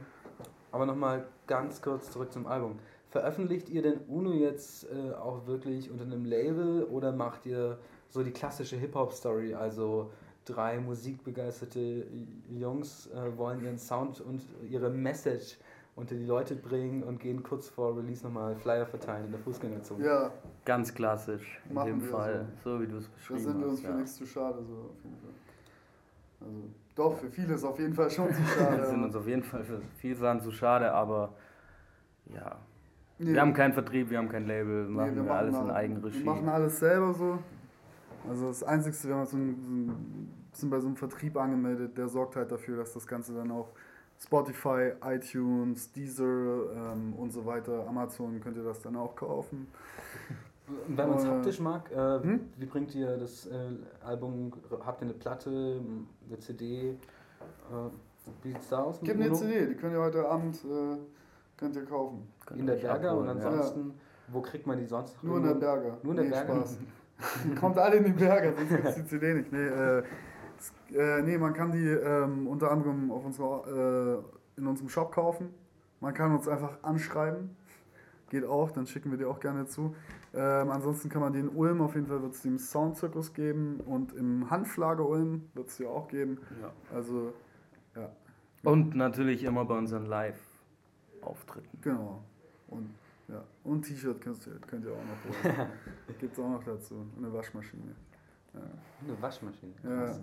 aber 0.72 0.86
nochmal 0.86 1.24
ganz 1.46 1.80
kurz 1.80 2.10
zurück 2.10 2.32
zum 2.32 2.46
Album. 2.46 2.78
Veröffentlicht 3.14 3.68
ihr 3.68 3.80
denn 3.80 4.00
Uno 4.08 4.32
jetzt 4.32 4.88
äh, 4.90 5.12
auch 5.14 5.46
wirklich 5.46 5.88
unter 5.88 6.02
einem 6.02 6.24
Label 6.24 6.82
oder 6.82 7.12
macht 7.12 7.46
ihr 7.46 7.78
so 8.08 8.24
die 8.24 8.32
klassische 8.32 8.74
Hip-Hop-Story? 8.74 9.54
Also 9.54 10.10
drei 10.44 10.80
musikbegeisterte 10.80 12.08
Jungs 12.50 13.06
äh, 13.12 13.38
wollen 13.38 13.62
ihren 13.62 13.78
Sound 13.78 14.20
und 14.20 14.42
ihre 14.68 14.90
Message 14.90 15.58
unter 15.94 16.16
die 16.16 16.24
Leute 16.26 16.56
bringen 16.56 17.04
und 17.04 17.20
gehen 17.20 17.44
kurz 17.44 17.68
vor 17.68 17.96
Release 17.96 18.24
nochmal 18.24 18.56
Flyer 18.56 18.84
verteilen 18.84 19.26
in 19.26 19.30
der 19.30 19.38
Fußgängerzone. 19.42 20.04
Ja, 20.04 20.32
Ganz 20.64 20.92
klassisch 20.92 21.62
in 21.68 21.74
Machen 21.76 21.86
dem 21.86 22.02
wir 22.02 22.08
Fall, 22.08 22.46
so, 22.64 22.80
wie 22.80 22.88
du 22.88 22.96
es 22.96 23.04
da 23.06 23.12
beschrieben 23.14 23.38
sind 23.38 23.60
wir 23.60 23.68
uns 23.68 23.74
hast. 23.78 23.84
für 23.84 23.90
Ja. 23.92 23.96
nichts 23.96 24.16
zu 24.16 24.26
schade, 24.26 24.58
so 24.64 24.74
auf 24.90 25.04
jeden 25.04 25.18
Fall. 25.18 25.30
Also, 26.40 26.62
doch, 26.96 27.16
für 27.16 27.30
vieles 27.30 27.62
auf 27.62 27.78
jeden 27.78 27.94
Fall 27.94 28.10
schon 28.10 28.34
zu 28.34 28.42
schade. 28.58 28.78
Wir 28.78 28.86
sind 28.86 29.04
uns 29.04 29.14
auf 29.14 29.28
jeden 29.28 29.44
Fall 29.44 29.62
für 29.62 29.80
viel 29.98 30.16
Sachen 30.16 30.40
zu 30.40 30.50
schade, 30.50 30.92
aber 30.92 31.32
ja, 32.34 32.58
Nee, 33.18 33.32
wir 33.32 33.40
haben 33.40 33.54
keinen 33.54 33.72
Vertrieb, 33.72 34.10
wir 34.10 34.18
haben 34.18 34.28
kein 34.28 34.46
Label, 34.46 34.86
nee, 34.86 34.90
machen 34.90 35.24
wir, 35.24 35.32
alles 35.32 35.56
in 35.56 35.70
Eigenregie. 35.70 36.18
Wir 36.18 36.24
machen 36.24 36.48
alles 36.48 36.78
selber 36.80 37.14
so. 37.14 37.38
Also 38.28 38.48
das 38.48 38.62
Einzige, 38.64 38.96
wir 39.08 39.14
haben 39.14 39.26
so 39.26 39.36
ein, 39.36 39.60
so 39.62 39.70
ein, 39.70 40.30
sind 40.52 40.70
bei 40.70 40.80
so 40.80 40.86
einem 40.86 40.96
Vertrieb 40.96 41.36
angemeldet, 41.36 41.96
der 41.96 42.08
sorgt 42.08 42.36
halt 42.36 42.50
dafür, 42.50 42.76
dass 42.78 42.92
das 42.92 43.06
Ganze 43.06 43.34
dann 43.34 43.50
auch 43.50 43.68
Spotify, 44.18 44.92
iTunes, 45.04 45.92
Deezer 45.92 46.24
ähm, 46.24 47.14
und 47.16 47.32
so 47.32 47.44
weiter, 47.44 47.86
Amazon 47.86 48.40
könnt 48.40 48.56
ihr 48.56 48.64
das 48.64 48.80
dann 48.80 48.96
auch 48.96 49.14
kaufen. 49.14 49.66
Und 50.88 50.96
wenn 50.96 51.08
man 51.08 51.18
es 51.18 51.24
Äh, 51.24 51.28
haptisch 51.28 51.60
mag, 51.60 51.90
äh, 51.92 52.22
hm? 52.22 52.40
wie 52.56 52.66
bringt 52.66 52.94
ihr 52.94 53.18
das 53.18 53.46
äh, 53.46 53.52
Album? 54.04 54.52
Habt 54.84 55.02
ihr 55.02 55.08
eine 55.08 55.14
Platte, 55.14 55.80
eine 56.28 56.38
CD? 56.38 56.90
Äh, 56.90 56.94
wie 58.42 58.52
sieht's 58.52 58.70
da 58.70 58.78
aus? 58.82 59.02
mit 59.02 59.10
Gibt 59.10 59.22
eine? 59.22 59.32
CD, 59.34 59.66
die 59.66 59.74
könnt 59.74 59.92
ihr 59.92 60.00
heute 60.00 60.26
Abend 60.26 60.56
äh, 60.64 60.96
könnt 61.58 61.76
ihr 61.76 61.84
kaufen. 61.84 62.26
Könnt 62.46 62.60
In 62.60 62.66
der 62.66 62.74
Berger 62.74 63.16
und 63.16 63.28
abholen, 63.28 63.42
ja. 63.42 63.48
ansonsten, 63.48 63.94
wo 64.28 64.40
kriegt 64.40 64.66
man 64.66 64.78
die 64.78 64.86
sonst? 64.86 65.22
Nur 65.22 65.38
in 65.38 65.44
der 65.44 65.54
Berger. 65.54 65.98
Nur 66.02 66.12
in 66.12 66.16
der 66.16 66.24
nee, 66.24 66.30
Berger? 66.30 66.54
Spaß. 66.60 66.78
Kommt 67.60 67.78
alle 67.78 67.96
in 67.96 68.04
die 68.04 68.12
Berge, 68.12 68.54
sonst 68.56 68.68
gibt 68.68 68.84
es 68.84 68.94
die 68.96 69.06
CD 69.06 69.34
nicht. 69.34 69.52
Nee, 69.52 69.66
äh, 69.66 70.02
äh, 70.94 71.22
nee, 71.22 71.38
man 71.38 71.52
kann 71.52 71.72
die 71.72 71.86
ähm, 71.86 72.46
unter 72.46 72.70
anderem 72.70 73.10
auf 73.10 73.24
unserer, 73.24 74.22
äh, 74.56 74.58
in 74.60 74.66
unserem 74.66 74.88
Shop 74.88 75.12
kaufen. 75.12 75.50
Man 76.00 76.14
kann 76.14 76.34
uns 76.34 76.48
einfach 76.48 76.82
anschreiben. 76.82 77.56
Geht 78.30 78.44
auch, 78.44 78.70
dann 78.70 78.86
schicken 78.86 79.10
wir 79.10 79.18
die 79.18 79.24
auch 79.24 79.40
gerne 79.40 79.66
zu. 79.66 79.94
Ähm, 80.34 80.70
ansonsten 80.70 81.08
kann 81.08 81.20
man 81.20 81.32
die 81.32 81.40
in 81.40 81.48
Ulm, 81.48 81.80
auf 81.80 81.94
jeden 81.94 82.06
Fall 82.06 82.20
wird 82.22 82.34
es 82.34 82.42
die 82.42 82.48
im 82.48 82.58
Soundzirkus 82.58 83.32
geben 83.32 83.80
und 83.86 84.12
im 84.12 84.50
Hanflager 84.50 85.06
Ulm 85.06 85.48
wird 85.54 85.68
es 85.68 85.76
die 85.76 85.86
auch 85.86 86.08
geben. 86.08 86.38
Ja. 86.60 86.72
Also, 86.92 87.32
ja, 87.94 88.10
Und 88.64 88.96
natürlich 88.96 89.44
immer 89.44 89.64
bei 89.64 89.78
unseren 89.78 90.06
Live-Auftritten. 90.06 91.78
genau. 91.82 92.24
Und, 92.74 92.90
ja. 93.28 93.42
und 93.64 93.82
T-Shirt 93.82 94.20
könnt 94.20 94.46
ihr, 94.46 94.54
könnt 94.66 94.84
ihr 94.84 94.92
auch 94.92 94.96
noch 94.96 95.44
holen. 95.44 95.68
Gibt 96.20 96.32
es 96.32 96.38
auch 96.38 96.50
noch 96.50 96.64
dazu. 96.64 96.94
Und 96.94 97.12
eine 97.18 97.32
Waschmaschine. 97.32 97.94
Eine 98.52 99.22
Waschmaschine. 99.22 99.72
Ja. 99.82 99.90
Krass. 99.90 100.20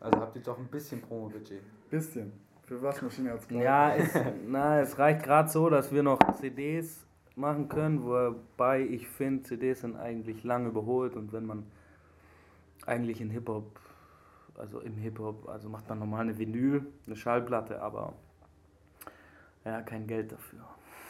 Also 0.00 0.20
habt 0.20 0.36
ihr 0.36 0.42
doch 0.42 0.58
ein 0.58 0.66
bisschen 0.66 1.00
Promo-Budget. 1.00 1.62
Bisschen. 1.90 2.32
Für 2.66 2.82
Waschmaschine 2.82 3.32
als 3.32 3.48
Ja, 3.50 3.94
es, 3.96 4.12
na, 4.46 4.80
es 4.80 4.98
reicht 4.98 5.22
gerade 5.22 5.48
so, 5.48 5.68
dass 5.68 5.92
wir 5.92 6.02
noch 6.02 6.18
CDs 6.34 7.06
machen 7.36 7.68
können, 7.68 8.04
wobei 8.04 8.82
ich 8.82 9.08
finde, 9.08 9.42
CDs 9.44 9.80
sind 9.80 9.96
eigentlich 9.96 10.44
lang 10.44 10.66
überholt 10.66 11.16
und 11.16 11.32
wenn 11.32 11.46
man 11.46 11.66
eigentlich 12.84 13.20
in 13.20 13.30
Hip-Hop, 13.30 13.78
also 14.56 14.80
im 14.80 14.96
Hip-Hop, 14.96 15.48
also 15.48 15.68
macht 15.68 15.88
man 15.88 15.98
normal 15.98 16.22
eine 16.22 16.38
Vinyl, 16.38 16.84
eine 17.06 17.16
Schallplatte, 17.16 17.80
aber 17.80 18.14
ja, 19.64 19.82
kein 19.82 20.06
Geld 20.06 20.32
dafür. 20.32 20.60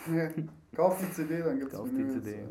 Nee, 0.07 0.29
Kauf 0.75 0.99
die 1.01 1.11
CD, 1.11 1.43
dann 1.43 1.59
gibt's 1.59 1.75
Kauf 1.75 1.89
die. 1.91 2.09
CD. 2.09 2.45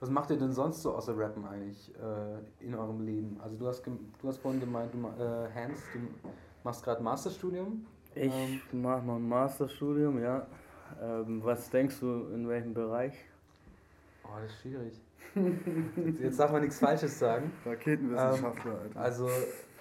Was 0.00 0.10
macht 0.10 0.30
ihr 0.30 0.36
denn 0.38 0.52
sonst 0.52 0.82
so 0.82 0.94
außer 0.94 1.16
Rappen 1.16 1.44
eigentlich 1.46 1.92
äh, 1.96 2.64
in 2.64 2.74
eurem 2.74 3.00
Leben? 3.04 3.38
Also 3.42 3.56
du 3.56 3.66
hast, 3.66 3.84
du 3.86 4.28
hast 4.28 4.38
vorhin 4.38 4.60
gemeint, 4.60 4.92
du 4.92 4.98
äh, 4.98 5.48
Hans, 5.54 5.78
du 5.92 6.00
machst 6.64 6.82
gerade 6.84 7.02
Masterstudium. 7.02 7.86
Ich 8.14 8.32
Ähm. 8.32 8.60
mache 8.82 9.04
noch 9.04 9.16
ein 9.16 9.28
Masterstudium, 9.28 10.20
ja. 10.22 10.46
Ähm, 11.02 11.40
was 11.44 11.68
denkst 11.70 11.98
du, 12.00 12.28
in 12.34 12.48
welchem 12.48 12.74
Bereich? 12.74 13.14
Oh, 14.24 14.28
das 14.40 14.50
ist 14.50 14.60
schwierig. 14.60 15.00
Jetzt 16.20 16.38
darf 16.40 16.50
man 16.52 16.62
nichts 16.62 16.78
Falsches 16.78 17.18
sagen. 17.18 17.52
Raketenwissenschaftler, 17.64 18.78
Alter. 18.80 19.00
Also 19.00 19.28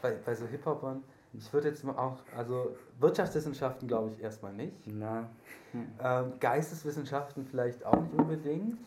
bei, 0.01 0.17
bei 0.25 0.35
so 0.35 0.45
Hip-Hopern, 0.47 1.03
ich 1.37 1.51
würde 1.53 1.69
jetzt 1.69 1.83
mal 1.83 1.97
auch, 1.97 2.17
also 2.35 2.75
Wirtschaftswissenschaften 2.99 3.87
glaube 3.87 4.11
ich 4.11 4.21
erstmal 4.21 4.53
nicht. 4.53 4.75
Na, 4.85 5.29
Ähm, 5.73 6.33
Geisteswissenschaften 6.39 7.45
vielleicht 7.45 7.85
auch 7.85 7.99
nicht 8.01 8.13
unbedingt, 8.13 8.77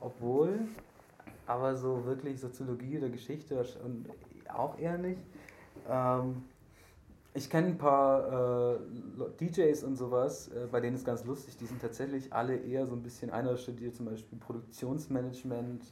obwohl, 0.00 0.60
aber 1.46 1.76
so 1.76 2.04
wirklich 2.04 2.40
Soziologie 2.40 2.98
oder 2.98 3.08
Geschichte 3.08 3.64
auch 4.52 4.78
eher 4.78 4.98
nicht. 4.98 5.20
Ähm, 5.88 6.42
ich 7.34 7.50
kenne 7.50 7.68
ein 7.68 7.78
paar 7.78 8.74
äh, 8.74 8.78
DJs 9.40 9.84
und 9.84 9.96
sowas, 9.96 10.48
äh, 10.48 10.66
bei 10.70 10.80
denen 10.80 10.96
ist 10.96 11.04
ganz 11.04 11.24
lustig, 11.24 11.56
die 11.58 11.66
sind 11.66 11.82
tatsächlich 11.82 12.32
alle 12.32 12.56
eher 12.56 12.86
so 12.86 12.94
ein 12.94 13.02
bisschen, 13.02 13.30
einer 13.30 13.56
studiert 13.56 13.94
zum 13.94 14.06
Beispiel 14.06 14.38
Produktionsmanagement, 14.38 15.84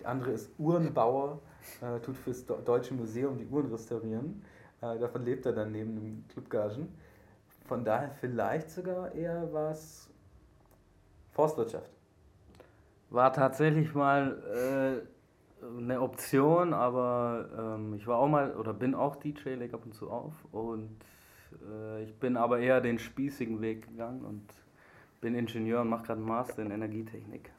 der 0.00 0.08
andere 0.08 0.32
ist 0.32 0.50
Uhrenbauer, 0.58 1.40
äh, 1.80 2.00
tut 2.00 2.16
fürs 2.16 2.44
Do 2.44 2.56
Deutsche 2.64 2.94
Museum 2.94 3.38
die 3.38 3.46
Uhren 3.46 3.70
restaurieren. 3.70 4.42
Äh, 4.82 4.98
davon 4.98 5.24
lebt 5.24 5.46
er 5.46 5.52
dann 5.52 5.72
neben 5.72 5.94
dem 5.94 6.24
Clubgagen. 6.28 6.88
Von 7.66 7.84
daher 7.84 8.10
vielleicht 8.20 8.70
sogar 8.70 9.14
eher 9.14 9.48
was 9.52 10.08
Forstwirtschaft. 11.32 11.90
War 13.10 13.32
tatsächlich 13.32 13.94
mal 13.94 15.04
äh, 15.62 15.66
eine 15.78 16.00
Option, 16.00 16.72
aber 16.72 17.76
ähm, 17.76 17.94
ich 17.94 18.06
war 18.06 18.18
auch 18.18 18.28
mal 18.28 18.54
oder 18.56 18.72
bin 18.72 18.94
auch 18.94 19.16
DJ, 19.16 19.50
leg 19.50 19.74
ab 19.74 19.84
und 19.84 19.94
zu 19.94 20.10
auf 20.10 20.32
und 20.52 20.96
äh, 21.70 22.02
ich 22.04 22.14
bin 22.14 22.36
aber 22.36 22.60
eher 22.60 22.80
den 22.80 22.98
spießigen 22.98 23.60
Weg 23.60 23.88
gegangen 23.88 24.24
und 24.24 24.46
bin 25.20 25.34
Ingenieur 25.34 25.82
und 25.82 25.88
mache 25.88 26.06
gerade 26.06 26.20
einen 26.20 26.28
Master 26.28 26.62
in 26.62 26.70
Energietechnik. 26.70 27.50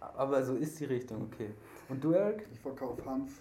Aber 0.00 0.42
so 0.42 0.54
ist 0.54 0.80
die 0.80 0.86
Richtung, 0.86 1.28
okay. 1.32 1.50
Und 1.88 2.02
du, 2.02 2.12
Eric? 2.12 2.46
Ich 2.52 2.60
verkaufe 2.60 3.04
Hanf. 3.04 3.40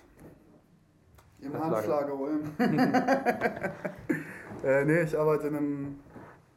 Im. 1.42 1.54
Hanflager 1.60 2.14
Ulm. 2.14 2.42
äh, 4.64 4.86
nee, 4.86 5.02
ich 5.02 5.18
arbeite 5.18 5.48
in 5.48 5.56
einem, 5.56 6.00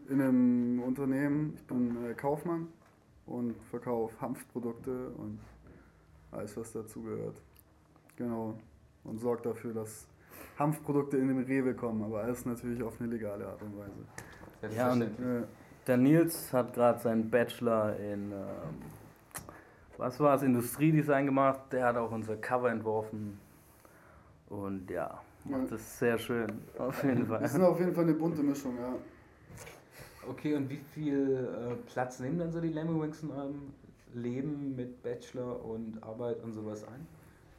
in 0.09 0.21
einem 0.21 0.83
Unternehmen. 0.83 1.55
Ich 1.57 1.67
bin 1.67 1.97
äh, 2.05 2.15
Kaufmann 2.15 2.69
und 3.27 3.55
verkaufe 3.71 4.21
Hanfprodukte 4.21 5.11
und 5.17 5.39
alles, 6.33 6.57
was 6.57 6.73
dazugehört. 6.73 7.41
Genau. 8.17 8.59
Und 9.05 9.21
sorge 9.21 9.43
dafür, 9.43 9.75
dass 9.75 10.07
Hanfprodukte 10.59 11.17
in 11.17 11.29
den 11.29 11.45
Rewe 11.45 11.75
kommen, 11.75 12.03
aber 12.05 12.23
alles 12.23 12.45
natürlich 12.47 12.83
auf 12.83 13.01
eine 13.01 13.11
legale 13.11 13.47
Art 13.47 13.61
und 13.63 13.77
Weise. 13.79 14.75
Ja, 14.77 14.93
und-. 14.93 15.03
Äh, 15.03 15.45
Der 15.87 15.97
Nils 15.97 16.53
hat 16.53 16.73
gerade 16.73 16.99
seinen 17.01 17.29
Bachelor 17.31 17.97
in, 17.97 18.33
ähm, 18.33 18.37
was 19.99 20.19
war 20.21 20.37
es, 20.37 20.43
Industriedesign 20.43 21.27
gemacht. 21.27 21.61
Der 21.73 21.87
hat 21.87 21.97
auch 21.97 22.11
unser 22.11 22.37
Cover 22.37 22.71
entworfen. 22.71 23.39
Und 24.63 24.89
ja, 24.91 25.21
macht 25.45 25.63
Ja. 25.63 25.67
das 25.71 25.99
sehr 25.99 26.19
schön, 26.19 26.47
auf 26.79 27.03
jeden 27.03 27.27
Fall. 27.27 27.47
sind 27.49 27.63
auf 27.63 27.79
jeden 27.79 27.93
Fall 27.95 28.05
eine 28.05 28.15
bunte 28.15 28.43
Mischung, 28.43 28.77
ja. 28.79 28.95
Okay, 30.29 30.55
und 30.55 30.71
wie 30.71 30.81
viel 30.95 31.49
äh, 31.53 31.75
Platz 31.93 32.21
nehmen 32.21 32.39
dann 32.39 32.51
so 32.51 32.61
die 32.61 32.69
Lemmy-Wings 32.69 33.23
in 33.25 33.31
eurem 33.31 33.73
Leben 34.15 34.75
mit 34.77 35.03
Bachelor 35.03 35.63
und 35.65 36.03
Arbeit 36.03 36.43
und 36.43 36.53
sowas 36.53 36.85
ein? 36.89 37.07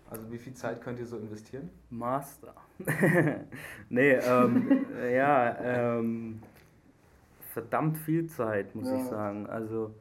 Also 0.09 0.31
wie 0.31 0.37
viel 0.37 0.53
Zeit 0.53 0.81
könnt 0.81 0.99
ihr 0.99 1.05
so 1.05 1.17
investieren? 1.17 1.69
Master. 1.89 2.53
nee, 3.89 4.11
ähm, 4.13 4.85
ja, 5.13 5.55
ähm, 5.97 6.41
verdammt 7.53 7.97
viel 7.97 8.27
Zeit, 8.27 8.73
muss 8.75 8.87
Ja. 8.89 8.95
ich 8.95 9.03
sagen. 9.03 9.47
Also, 9.47 9.93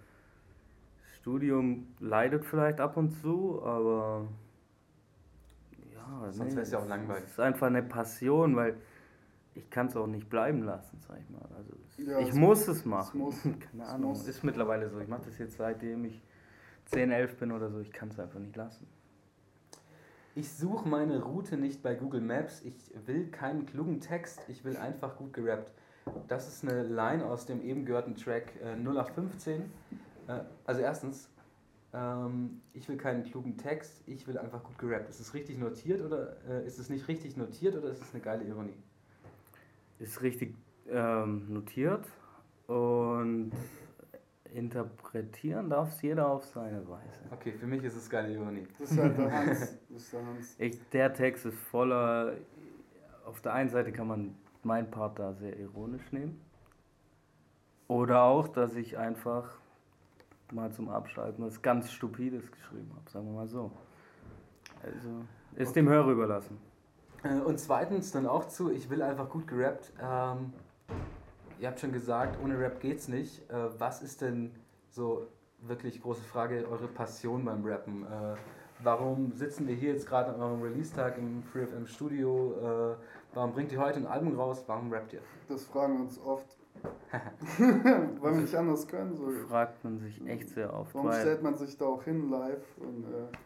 Studium 1.20 1.86
leidet 2.00 2.44
vielleicht 2.44 2.80
ab 2.80 2.96
und 2.96 3.10
zu, 3.20 3.62
aber 3.62 4.26
ja, 6.25 6.32
Sonst 6.32 6.56
wär's 6.56 6.70
ja 6.70 6.78
auch 6.78 6.87
langweilig. 6.88 7.25
Es 7.25 7.30
ist 7.32 7.40
einfach 7.40 7.66
eine 7.68 7.82
Passion, 7.82 8.56
weil 8.56 8.76
ich 9.54 9.70
kann 9.70 9.87
es 9.87 9.96
auch 9.96 10.06
nicht 10.06 10.28
bleiben 10.28 10.62
lassen, 10.64 10.99
sag 11.06 11.18
ich 11.20 11.30
mal. 11.30 11.42
Also, 11.56 11.73
es- 11.88 12.06
Ja, 12.06 12.18
ich 12.18 12.30
es- 12.30 12.34
muss 12.34 12.66
es 12.68 12.84
machen. 12.84 13.20
muss. 13.20 13.40
Keine 13.42 13.82
Es 13.84 13.88
Ahnung, 13.88 14.11
muss. 14.11 14.26
ist 14.28 14.42
mittlerweile 14.44 14.88
so. 14.90 14.99
Ich 15.00 15.08
mache 15.08 15.23
das 15.26 15.38
jetzt 15.38 15.56
seitdem 15.56 16.04
ich 16.04 16.23
10, 16.87 17.11
11 17.12 17.37
bin 17.38 17.52
oder 17.52 17.70
so. 17.70 17.78
Ich 17.80 17.92
kann 17.92 18.08
es 18.08 18.18
einfach 18.18 18.40
nicht 18.40 18.56
lassen. 18.56 18.87
Ich 20.37 20.52
suche 20.52 20.88
meine 20.88 21.23
Route 21.23 21.56
nicht 21.56 21.82
bei 21.82 21.94
Google 21.94 22.20
Maps. 22.20 22.62
Ich 22.62 22.75
will 23.06 23.28
keinen 23.30 23.66
klugen 23.66 24.00
Text. 24.00 24.40
Ich 24.49 24.64
will 24.64 24.76
einfach 24.76 25.16
gut 25.16 25.32
gerappt. 25.32 25.70
Das 26.28 26.49
ist 26.49 26.68
eine 26.68 26.82
Line 26.82 27.25
aus 27.25 27.46
dem 27.46 27.62
eben 27.62 27.84
gehörten 27.87 28.16
Track 28.16 28.52
äh, 28.61 28.75
0815. 28.76 29.62
Äh, 30.26 30.40
also 30.66 30.80
erstens, 30.80 31.30
ähm, 31.94 32.60
ich 32.72 32.88
will 32.88 32.96
keinen 32.96 33.22
klugen 33.22 33.56
Text. 33.56 34.02
Ich 34.06 34.26
will 34.26 34.36
einfach 34.36 34.62
gut 34.62 34.76
gerappt. 34.78 35.08
Ist 35.08 35.20
es 35.20 35.32
richtig 35.32 35.58
notiert 35.58 36.02
oder 36.02 36.36
äh, 36.46 36.66
ist 36.66 36.78
es 36.78 36.90
nicht 36.90 37.08
richtig 37.08 37.36
notiert 37.36 37.76
oder 37.76 37.90
ist 37.90 38.02
es 38.02 38.12
eine 38.12 38.22
geile 38.22 38.44
Ironie? 38.44 38.76
ist 39.98 40.22
richtig 40.22 40.54
ähm, 40.88 41.52
notiert 41.52 42.06
und 42.66 43.52
interpretieren 44.52 45.68
darf 45.70 45.92
es 45.92 46.02
jeder 46.02 46.28
auf 46.28 46.44
seine 46.44 46.86
Weise. 46.88 47.20
Okay, 47.30 47.52
für 47.52 47.66
mich 47.66 47.82
ist 47.82 47.96
es 47.96 48.08
geile 48.08 48.32
Ironie. 48.32 48.66
Das 48.78 48.90
ist 48.90 48.98
halt 48.98 49.18
der 49.18 49.32
Hans. 49.32 49.78
Das 49.88 50.02
ist 50.02 50.12
der 50.12 50.26
Hans. 50.26 50.56
Ich, 50.58 50.88
der 50.90 51.12
Text 51.12 51.46
ist 51.46 51.58
voller. 51.58 52.34
Auf 53.24 53.40
der 53.40 53.54
einen 53.54 53.70
Seite 53.70 53.90
kann 53.92 54.06
man 54.06 54.34
meinen 54.62 54.90
Part 54.90 55.18
da 55.18 55.32
sehr 55.32 55.58
ironisch 55.58 56.12
nehmen. 56.12 56.40
Oder 57.88 58.22
auch, 58.22 58.48
dass 58.48 58.76
ich 58.76 58.96
einfach 58.96 59.58
mal 60.52 60.72
zum 60.72 60.88
Abschalten 60.88 61.44
was 61.44 61.62
ganz 61.62 61.90
Stupides 61.90 62.50
geschrieben 62.50 62.90
habe, 62.96 63.10
sagen 63.10 63.26
wir 63.26 63.32
mal 63.32 63.48
so. 63.48 63.70
Also 64.82 65.08
ist 65.56 65.76
dem 65.76 65.88
Hörer 65.88 66.10
überlassen. 66.10 66.58
Äh, 67.22 67.40
Und 67.40 67.58
zweitens 67.58 68.12
dann 68.12 68.26
auch 68.26 68.48
zu, 68.48 68.70
ich 68.70 68.90
will 68.90 69.02
einfach 69.02 69.28
gut 69.30 69.46
gerappt. 69.46 69.92
Ähm, 70.00 70.52
ihr 71.58 71.68
habt 71.68 71.80
schon 71.80 71.92
gesagt, 71.92 72.38
ohne 72.42 72.58
Rap 72.58 72.80
geht's 72.80 73.08
nicht. 73.08 73.48
Äh, 73.50 73.78
was 73.78 74.02
ist 74.02 74.20
denn 74.20 74.50
so 74.90 75.26
wirklich 75.60 76.02
große 76.02 76.22
Frage, 76.22 76.66
eure 76.70 76.88
Passion 76.88 77.44
beim 77.44 77.64
Rappen? 77.64 78.04
Äh, 78.04 78.36
warum 78.82 79.32
sitzen 79.32 79.66
wir 79.66 79.74
hier 79.74 79.92
jetzt 79.92 80.06
gerade 80.06 80.34
an 80.34 80.40
eurem 80.40 80.62
Release-Tag 80.62 81.16
im 81.18 81.42
FreeFM 81.44 81.86
Studio? 81.86 82.92
Äh, 82.92 82.96
warum 83.34 83.52
bringt 83.52 83.72
ihr 83.72 83.80
heute 83.80 84.00
ein 84.00 84.06
Album 84.06 84.38
raus? 84.38 84.64
Warum 84.66 84.92
rappt 84.92 85.14
ihr? 85.14 85.20
Das 85.48 85.64
fragen 85.64 85.94
wir 85.94 86.00
uns 86.04 86.18
oft. 86.20 86.58
Weil 88.20 88.34
wir 88.34 88.40
nicht 88.42 88.54
anders 88.54 88.86
können. 88.86 89.14
So. 89.14 89.30
Fragt 89.48 89.82
man 89.84 89.98
sich 89.98 90.24
echt 90.26 90.48
sehr 90.50 90.72
oft. 90.72 90.94
Warum 90.94 91.12
stellt 91.12 91.42
man 91.42 91.56
sich 91.56 91.76
da 91.76 91.86
auch 91.86 92.02
hin 92.02 92.30
live? 92.30 92.64
Und, 92.78 93.04
äh, 93.04 93.36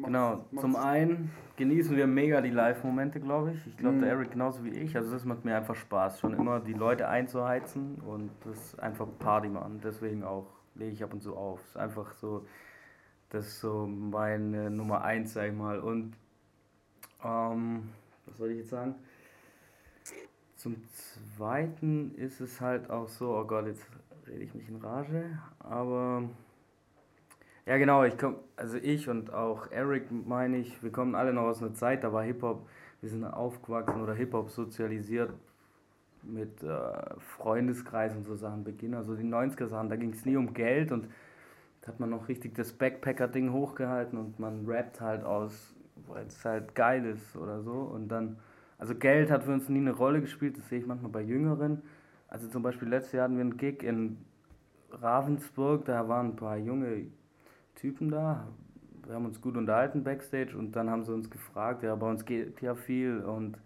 Genau, 0.00 0.44
zum 0.60 0.76
einen 0.76 1.32
genießen 1.56 1.96
wir 1.96 2.06
mega 2.06 2.40
die 2.40 2.50
Live-Momente, 2.50 3.18
glaube 3.18 3.50
ich. 3.54 3.66
Ich 3.66 3.76
glaube, 3.76 3.96
Mhm. 3.96 4.00
der 4.02 4.10
Eric 4.10 4.30
genauso 4.30 4.62
wie 4.64 4.70
ich. 4.70 4.96
Also 4.96 5.10
das 5.10 5.24
macht 5.24 5.44
mir 5.44 5.56
einfach 5.56 5.74
Spaß, 5.74 6.20
schon 6.20 6.34
immer 6.34 6.60
die 6.60 6.72
Leute 6.72 7.08
einzuheizen 7.08 7.96
und 8.06 8.30
das 8.44 8.78
einfach 8.78 9.08
Party 9.18 9.48
machen. 9.48 9.80
Deswegen 9.82 10.22
auch 10.22 10.46
lege 10.76 10.92
ich 10.92 11.02
ab 11.02 11.12
und 11.12 11.20
zu 11.20 11.36
auf. 11.36 11.60
ist 11.64 11.76
einfach 11.76 12.12
so, 12.14 12.46
das 13.30 13.48
ist 13.48 13.60
so 13.60 13.88
meine 13.88 14.70
Nummer 14.70 15.02
eins, 15.02 15.32
sag 15.32 15.48
ich 15.48 15.52
mal. 15.52 15.80
Und 15.80 16.12
ähm, 17.24 17.88
was 18.26 18.36
soll 18.38 18.50
ich 18.52 18.58
jetzt 18.58 18.70
sagen? 18.70 18.94
Zum 20.58 20.76
Zweiten 21.36 22.14
ist 22.16 22.40
es 22.40 22.60
halt 22.60 22.90
auch 22.90 23.08
so, 23.08 23.30
oh 23.36 23.44
Gott, 23.44 23.66
jetzt 23.66 23.86
rede 24.26 24.42
ich 24.44 24.54
mich 24.54 24.68
in 24.68 24.76
Rage, 24.76 25.38
aber 25.60 26.28
Ja, 27.66 27.76
genau, 27.78 28.02
ich 28.04 28.18
komm, 28.18 28.36
also 28.56 28.76
ich 28.78 29.08
und 29.08 29.32
auch 29.32 29.70
Eric 29.70 30.10
meine 30.10 30.56
ich, 30.58 30.82
wir 30.82 30.90
kommen 30.90 31.14
alle 31.14 31.32
noch 31.32 31.42
aus 31.44 31.62
einer 31.62 31.74
Zeit, 31.74 32.02
da 32.04 32.12
war 32.12 32.24
Hip-Hop, 32.24 32.68
wir 33.00 33.08
sind 33.10 33.24
aufgewachsen 33.24 34.02
oder 34.02 34.14
Hip-Hop 34.14 34.50
sozialisiert 34.50 35.32
mit 36.22 36.62
äh, 36.62 37.18
Freundeskreis 37.18 38.16
und 38.16 38.24
so 38.26 38.36
Sachen 38.36 38.64
beginnen, 38.64 38.94
also 38.94 39.14
die 39.14 39.24
90er 39.24 39.68
Sachen, 39.68 39.88
da 39.90 39.96
ging 39.96 40.10
es 40.10 40.24
nie 40.26 40.36
um 40.36 40.54
Geld 40.54 40.92
und 40.92 41.08
da 41.82 41.88
hat 41.88 42.00
man 42.00 42.10
noch 42.10 42.28
richtig 42.28 42.54
das 42.54 42.72
Backpacker-Ding 42.72 43.52
hochgehalten 43.52 44.18
und 44.18 44.38
man 44.40 44.66
rappt 44.66 45.00
halt 45.00 45.24
aus, 45.24 45.74
weil 46.08 46.26
es 46.26 46.44
halt 46.44 46.74
geil 46.74 47.04
ist 47.06 47.36
oder 47.36 47.62
so. 47.62 47.72
Und 47.72 48.08
dann, 48.08 48.38
also 48.78 48.94
Geld 48.94 49.30
hat 49.30 49.44
für 49.44 49.52
uns 49.52 49.68
nie 49.68 49.78
eine 49.78 49.92
Rolle 49.92 50.20
gespielt, 50.20 50.56
das 50.56 50.68
sehe 50.68 50.78
ich 50.78 50.86
manchmal 50.86 51.10
bei 51.10 51.22
Jüngeren, 51.22 51.82
also 52.28 52.48
zum 52.48 52.62
Beispiel 52.62 52.88
letztes 52.88 53.12
Jahr 53.12 53.24
hatten 53.24 53.36
wir 53.36 53.42
einen 53.42 53.56
Gig 53.56 53.82
in 53.82 54.18
Ravensburg, 54.90 55.84
da 55.84 56.08
waren 56.08 56.28
ein 56.28 56.36
paar 56.36 56.56
junge 56.56 57.06
Typen 57.74 58.10
da. 58.10 58.48
Wir 59.06 59.14
haben 59.14 59.24
uns 59.24 59.40
gut 59.40 59.56
unterhalten 59.56 60.04
backstage 60.04 60.56
und 60.56 60.72
dann 60.72 60.90
haben 60.90 61.04
sie 61.04 61.12
uns 61.12 61.30
gefragt, 61.30 61.82
ja, 61.82 61.94
bei 61.94 62.08
uns 62.08 62.24
geht 62.24 62.60
ja 62.60 62.74
viel 62.74 63.20
und 63.20 63.58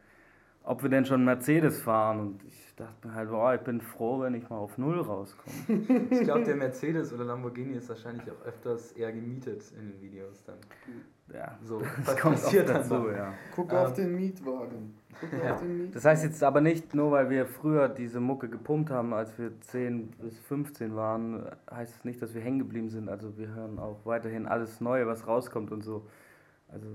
ob 0.64 0.83
wir 0.83 0.90
denn 0.90 1.04
schon 1.04 1.25
Mercedes 1.25 1.81
fahren. 1.83 2.21
Und 2.21 2.45
ich 2.45 2.75
dachte 2.76 3.07
mir 3.09 3.14
halt, 3.14 3.31
boah, 3.31 3.54
ich 3.54 3.61
bin 3.61 3.81
froh, 3.81 4.21
wenn 4.21 4.35
ich 4.35 4.49
mal 4.49 4.57
auf 4.59 4.78
Null 4.78 5.00
rauskomme. 5.00 5.57
Ich 6.11 6.21
glaube, 6.21 6.45
der 6.45 6.57
Mercedes 6.57 7.12
oder 7.12 7.25
Lamborghini 7.25 7.75
ist 7.75 7.88
wahrscheinlich 7.88 8.25
auch 8.31 8.47
öfters 8.47 8.92
eher 8.92 9.12
gemietet 9.12 9.62
in 9.78 9.90
den 9.92 10.00
Videos 10.00 10.42
dann. 10.45 10.57
Ja, 11.33 11.57
So, 11.64 11.81
das 11.81 12.07
was 12.07 12.16
kommt 12.16 12.35
passiert 12.37 12.69
auch 12.69 12.75
dann 12.75 12.83
dazu, 12.83 12.95
noch? 12.95 13.12
ja. 13.12 13.33
Guck 13.54 13.73
Ähm, 13.73 13.78
auf 13.78 13.92
den 13.95 14.14
Mietwagen. 14.16 14.95
Guck 15.21 15.33
ja. 15.45 15.54
auf 15.54 15.61
den 15.61 15.69
Mietwagen. 15.73 15.92
Das 15.95 16.04
heißt 16.04 16.25
jetzt 16.25 16.42
aber 16.42 16.61
nicht 16.61 16.95
nur, 16.95 17.11
weil 17.11 17.31
wir 17.31 17.47
früher 17.47 17.88
diese 17.88 18.21
Mucke 18.21 18.49
gepumpt 18.49 18.90
haben, 18.90 19.14
als 19.14 19.38
wir 19.38 19.59
10 19.61 20.11
bis 20.21 20.38
15 20.40 20.95
waren, 20.95 21.47
heißt 21.71 21.97
es 21.97 22.04
nicht, 22.04 22.21
dass 22.21 22.35
wir 22.35 22.42
hängen 22.42 22.59
geblieben 22.59 22.90
sind. 22.90 23.09
Also 23.09 23.37
wir 23.38 23.49
hören 23.54 23.78
auch 23.78 24.04
weiterhin 24.04 24.47
alles 24.47 24.81
Neue, 24.81 25.07
was 25.07 25.26
rauskommt 25.26 25.71
und 25.73 25.83
so. 25.83 26.07
Also 26.69 26.87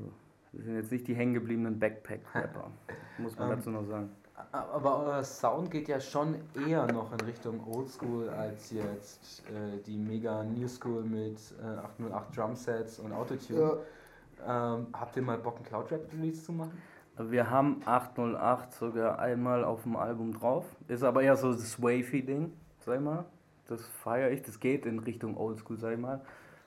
wir 0.58 0.64
sind 0.66 0.76
jetzt 0.76 0.92
nicht 0.92 1.08
die 1.08 1.14
hängen 1.14 1.34
gebliebenen 1.36 1.80
Backpack-Rapper, 1.80 2.72
muss 3.20 3.38
man 3.38 3.52
Ähm, 3.52 3.58
dazu 3.58 3.70
noch 3.70 3.86
sagen. 3.86 4.10
Aber 4.52 5.06
euer 5.06 5.24
Sound 5.24 5.70
geht 5.72 5.88
ja 5.88 6.00
schon 6.00 6.36
eher 6.68 6.86
noch 6.92 7.12
in 7.12 7.20
Richtung 7.22 7.60
Oldschool 7.68 8.30
als 8.30 8.72
jetzt 8.72 9.44
äh, 9.50 9.82
die 9.86 9.98
mega 9.98 10.44
New 10.44 10.68
School 10.68 11.04
mit 11.04 11.38
äh, 11.62 11.66
808 11.66 12.38
Drumsets 12.38 13.00
und 13.00 13.14
Autotune. 13.14 13.60
Ja, 13.60 14.76
Ähm, 14.76 14.88
habt 14.94 15.16
ihr 15.16 15.24
mal 15.24 15.38
Bock, 15.38 15.56
einen 15.58 15.66
Cloud 15.66 15.92
Rap 15.92 16.12
Release 16.14 16.44
zu 16.44 16.52
machen? 16.52 16.78
Wir 17.18 17.50
haben 17.50 17.82
808 17.86 18.74
sogar 18.74 19.18
einmal 19.20 19.64
auf 19.64 19.84
dem 19.84 19.96
Album 19.96 20.34
drauf. 20.34 20.66
Ist 20.88 21.04
aber 21.04 21.24
eher 21.24 21.36
so 21.36 21.52
das 21.52 21.82
Wavy-Ding, 21.82 22.54
sag 22.86 22.96
ich 22.98 23.02
mal. 23.02 23.26
Das 23.68 23.84
feiere 23.86 24.30
ich. 24.32 24.44
Das 24.44 24.60
geht 24.60 24.86
in 24.86 25.00
Richtung 25.00 25.36
Oldschool, 25.36 25.78
sag 25.80 25.94
ich 25.94 26.00
mal. 26.00 26.22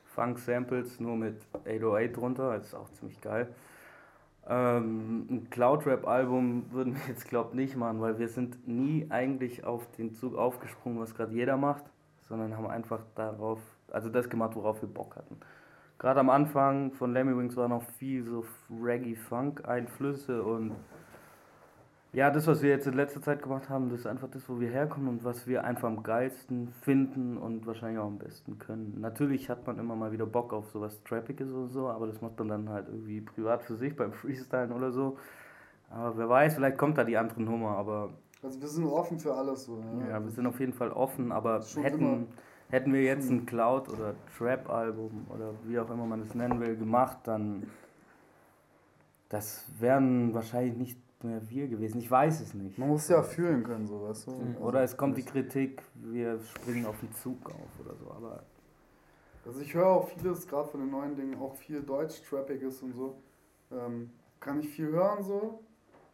Funk-Samples 0.06 0.98
nur 0.98 1.16
mit 1.16 1.40
808 1.64 2.16
drunter. 2.16 2.56
Das 2.58 2.66
ist 2.66 2.74
auch 2.74 2.90
ziemlich 2.90 3.20
geil. 3.20 3.46
Ähm, 4.50 5.26
ein 5.30 5.50
Cloud-Rap-Album 5.50 6.72
würden 6.72 6.96
wir 6.96 7.02
jetzt, 7.06 7.28
glaube 7.28 7.50
ich, 7.50 7.54
nicht 7.54 7.76
machen, 7.76 8.00
weil 8.00 8.18
wir 8.18 8.28
sind 8.28 8.66
nie 8.66 9.06
eigentlich 9.08 9.62
auf 9.62 9.88
den 9.92 10.12
Zug 10.12 10.36
aufgesprungen, 10.36 10.98
was 10.98 11.14
gerade 11.14 11.32
jeder 11.32 11.56
macht, 11.56 11.84
sondern 12.28 12.56
haben 12.56 12.66
einfach 12.66 13.00
darauf, 13.14 13.60
also 13.92 14.08
das 14.08 14.28
gemacht, 14.28 14.56
worauf 14.56 14.82
wir 14.82 14.88
Bock 14.88 15.14
hatten. 15.14 15.36
Gerade 16.00 16.18
am 16.18 16.30
Anfang 16.30 16.90
von 16.92 17.12
Lemmy 17.12 17.36
Wings 17.36 17.56
war 17.56 17.68
noch 17.68 17.84
viel 17.98 18.24
so 18.24 18.44
Reggae-Funk-Einflüsse 18.82 20.42
und 20.42 20.72
ja, 22.12 22.30
das, 22.30 22.46
was 22.48 22.60
wir 22.60 22.70
jetzt 22.70 22.86
in 22.88 22.94
letzter 22.94 23.22
Zeit 23.22 23.42
gemacht 23.42 23.68
haben, 23.68 23.88
das 23.88 24.00
ist 24.00 24.06
einfach 24.06 24.28
das, 24.28 24.48
wo 24.48 24.58
wir 24.58 24.68
herkommen 24.68 25.08
und 25.08 25.24
was 25.24 25.46
wir 25.46 25.62
einfach 25.64 25.88
am 25.88 26.02
geilsten 26.02 26.72
finden 26.82 27.36
und 27.36 27.66
wahrscheinlich 27.66 28.00
auch 28.00 28.06
am 28.06 28.18
besten 28.18 28.58
können. 28.58 28.96
Natürlich 29.00 29.48
hat 29.48 29.64
man 29.66 29.78
immer 29.78 29.94
mal 29.94 30.10
wieder 30.10 30.26
Bock 30.26 30.52
auf 30.52 30.70
sowas 30.70 31.00
Trappiges 31.04 31.52
oder 31.52 31.68
so, 31.68 31.88
aber 31.88 32.08
das 32.08 32.20
macht 32.20 32.36
man 32.38 32.48
dann 32.48 32.68
halt 32.68 32.88
irgendwie 32.88 33.20
privat 33.20 33.62
für 33.62 33.76
sich 33.76 33.94
beim 33.94 34.12
Freestylen 34.12 34.72
oder 34.72 34.90
so. 34.90 35.18
Aber 35.88 36.16
wer 36.16 36.28
weiß, 36.28 36.54
vielleicht 36.54 36.78
kommt 36.78 36.98
da 36.98 37.04
die 37.04 37.16
andere 37.16 37.42
Nummer, 37.42 37.76
aber 37.76 38.10
also 38.42 38.60
wir 38.60 38.68
sind 38.68 38.86
offen 38.86 39.18
für 39.18 39.34
alles 39.34 39.64
so. 39.64 39.82
Ja, 40.00 40.08
ja, 40.08 40.24
wir 40.24 40.30
sind 40.30 40.46
auf 40.46 40.58
jeden 40.58 40.72
Fall 40.72 40.90
offen, 40.90 41.30
aber 41.30 41.60
hätten, 41.76 42.26
hätten 42.70 42.92
wir 42.92 43.02
jetzt 43.02 43.30
ein 43.30 43.46
Cloud- 43.46 43.88
oder 43.88 44.14
Trap-Album 44.36 45.26
oder 45.28 45.52
wie 45.64 45.78
auch 45.78 45.90
immer 45.90 46.06
man 46.06 46.22
es 46.22 46.34
nennen 46.34 46.58
will, 46.58 46.76
gemacht, 46.76 47.18
dann 47.24 47.68
das 49.28 49.64
wären 49.78 50.34
wahrscheinlich 50.34 50.76
nicht 50.76 50.98
mehr 51.24 51.40
wir 51.48 51.68
gewesen. 51.68 51.98
Ich 51.98 52.10
weiß 52.10 52.40
es 52.40 52.54
nicht. 52.54 52.78
Man 52.78 52.88
muss 52.88 53.08
ja 53.08 53.22
fühlen 53.22 53.62
können, 53.62 53.86
so 53.86 54.02
weißt 54.02 54.26
du. 54.26 54.30
Mhm. 54.32 54.56
Oder 54.60 54.82
es 54.82 54.96
kommt 54.96 55.16
die 55.16 55.24
Kritik, 55.24 55.82
wir 55.94 56.40
springen 56.40 56.86
auf 56.86 56.98
den 57.00 57.12
Zug 57.12 57.46
auf 57.46 57.84
oder 57.84 57.94
so, 57.96 58.10
aber 58.10 58.42
Also 59.46 59.60
ich 59.60 59.74
höre 59.74 59.86
auch 59.86 60.08
vieles, 60.08 60.46
gerade 60.46 60.68
von 60.68 60.80
den 60.80 60.90
neuen 60.90 61.16
Dingen, 61.16 61.38
auch 61.40 61.54
viel 61.56 61.82
Deutsch-Trappiges 61.82 62.82
und 62.82 62.94
so. 62.94 63.16
Ähm, 63.70 64.10
kann 64.40 64.60
ich 64.60 64.68
viel 64.68 64.88
hören 64.88 65.22
so. 65.22 65.60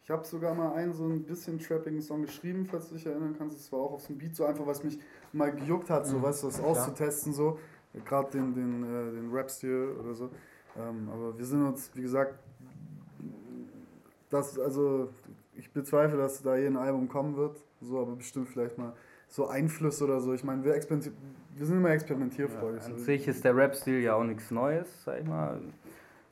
Ich 0.03 0.11
habe 0.11 0.25
sogar 0.25 0.53
mal 0.53 0.73
einen 0.73 0.93
so 0.93 1.03
ein 1.03 1.23
bisschen 1.23 1.59
trappigen 1.59 2.01
Song 2.01 2.21
geschrieben, 2.21 2.65
falls 2.65 2.87
du 2.87 2.95
dich 2.95 3.05
erinnern 3.05 3.35
kannst. 3.37 3.59
Es 3.59 3.69
war 3.73 3.79
auch 3.79 3.91
auf 3.91 4.01
so 4.01 4.09
einem 4.09 4.19
Beat 4.19 4.35
so 4.37 4.45
einfach, 4.45 4.65
was 4.65 4.81
mich 4.81 4.97
mal 5.33 5.51
gejuckt 5.51 5.89
hat, 5.89 6.07
so 6.07 6.17
Mhm, 6.17 6.23
weißt 6.23 6.43
du, 6.43 6.47
das 6.47 6.61
auszutesten 6.61 7.33
so. 7.33 7.59
Gerade 8.05 8.31
den, 8.31 8.53
den, 8.53 8.83
äh, 8.83 9.11
den 9.11 9.29
Rap-Stil 9.31 9.97
oder 9.99 10.13
so. 10.13 10.29
Ähm, 10.77 11.09
aber 11.11 11.37
wir 11.37 11.45
sind 11.45 11.65
uns, 11.65 11.91
wie 11.93 12.03
gesagt, 12.03 12.39
das, 14.29 14.59
also 14.59 15.09
ich 15.55 15.71
bezweifle, 15.71 16.17
dass 16.17 16.41
da 16.41 16.55
hier 16.55 16.67
ein 16.67 16.77
Album 16.77 17.07
kommen 17.07 17.35
wird. 17.35 17.57
So, 17.81 17.99
aber 17.99 18.15
bestimmt 18.15 18.49
vielleicht 18.49 18.77
mal 18.77 18.93
so 19.27 19.47
Einflüsse 19.47 20.05
oder 20.05 20.19
so. 20.19 20.33
Ich 20.33 20.43
meine, 20.43 20.63
wir, 20.63 20.73
wir 20.73 21.65
sind 21.65 21.77
immer 21.77 21.91
experimentierfreudig. 21.91 22.83
an 22.83 22.97
so. 22.97 23.03
sich 23.03 23.27
ist 23.27 23.43
der 23.43 23.55
Rap-Stil 23.55 24.01
ja 24.01 24.15
auch 24.15 24.23
nichts 24.23 24.51
Neues, 24.51 25.03
sag 25.03 25.21
ich 25.21 25.27
mal. 25.27 25.59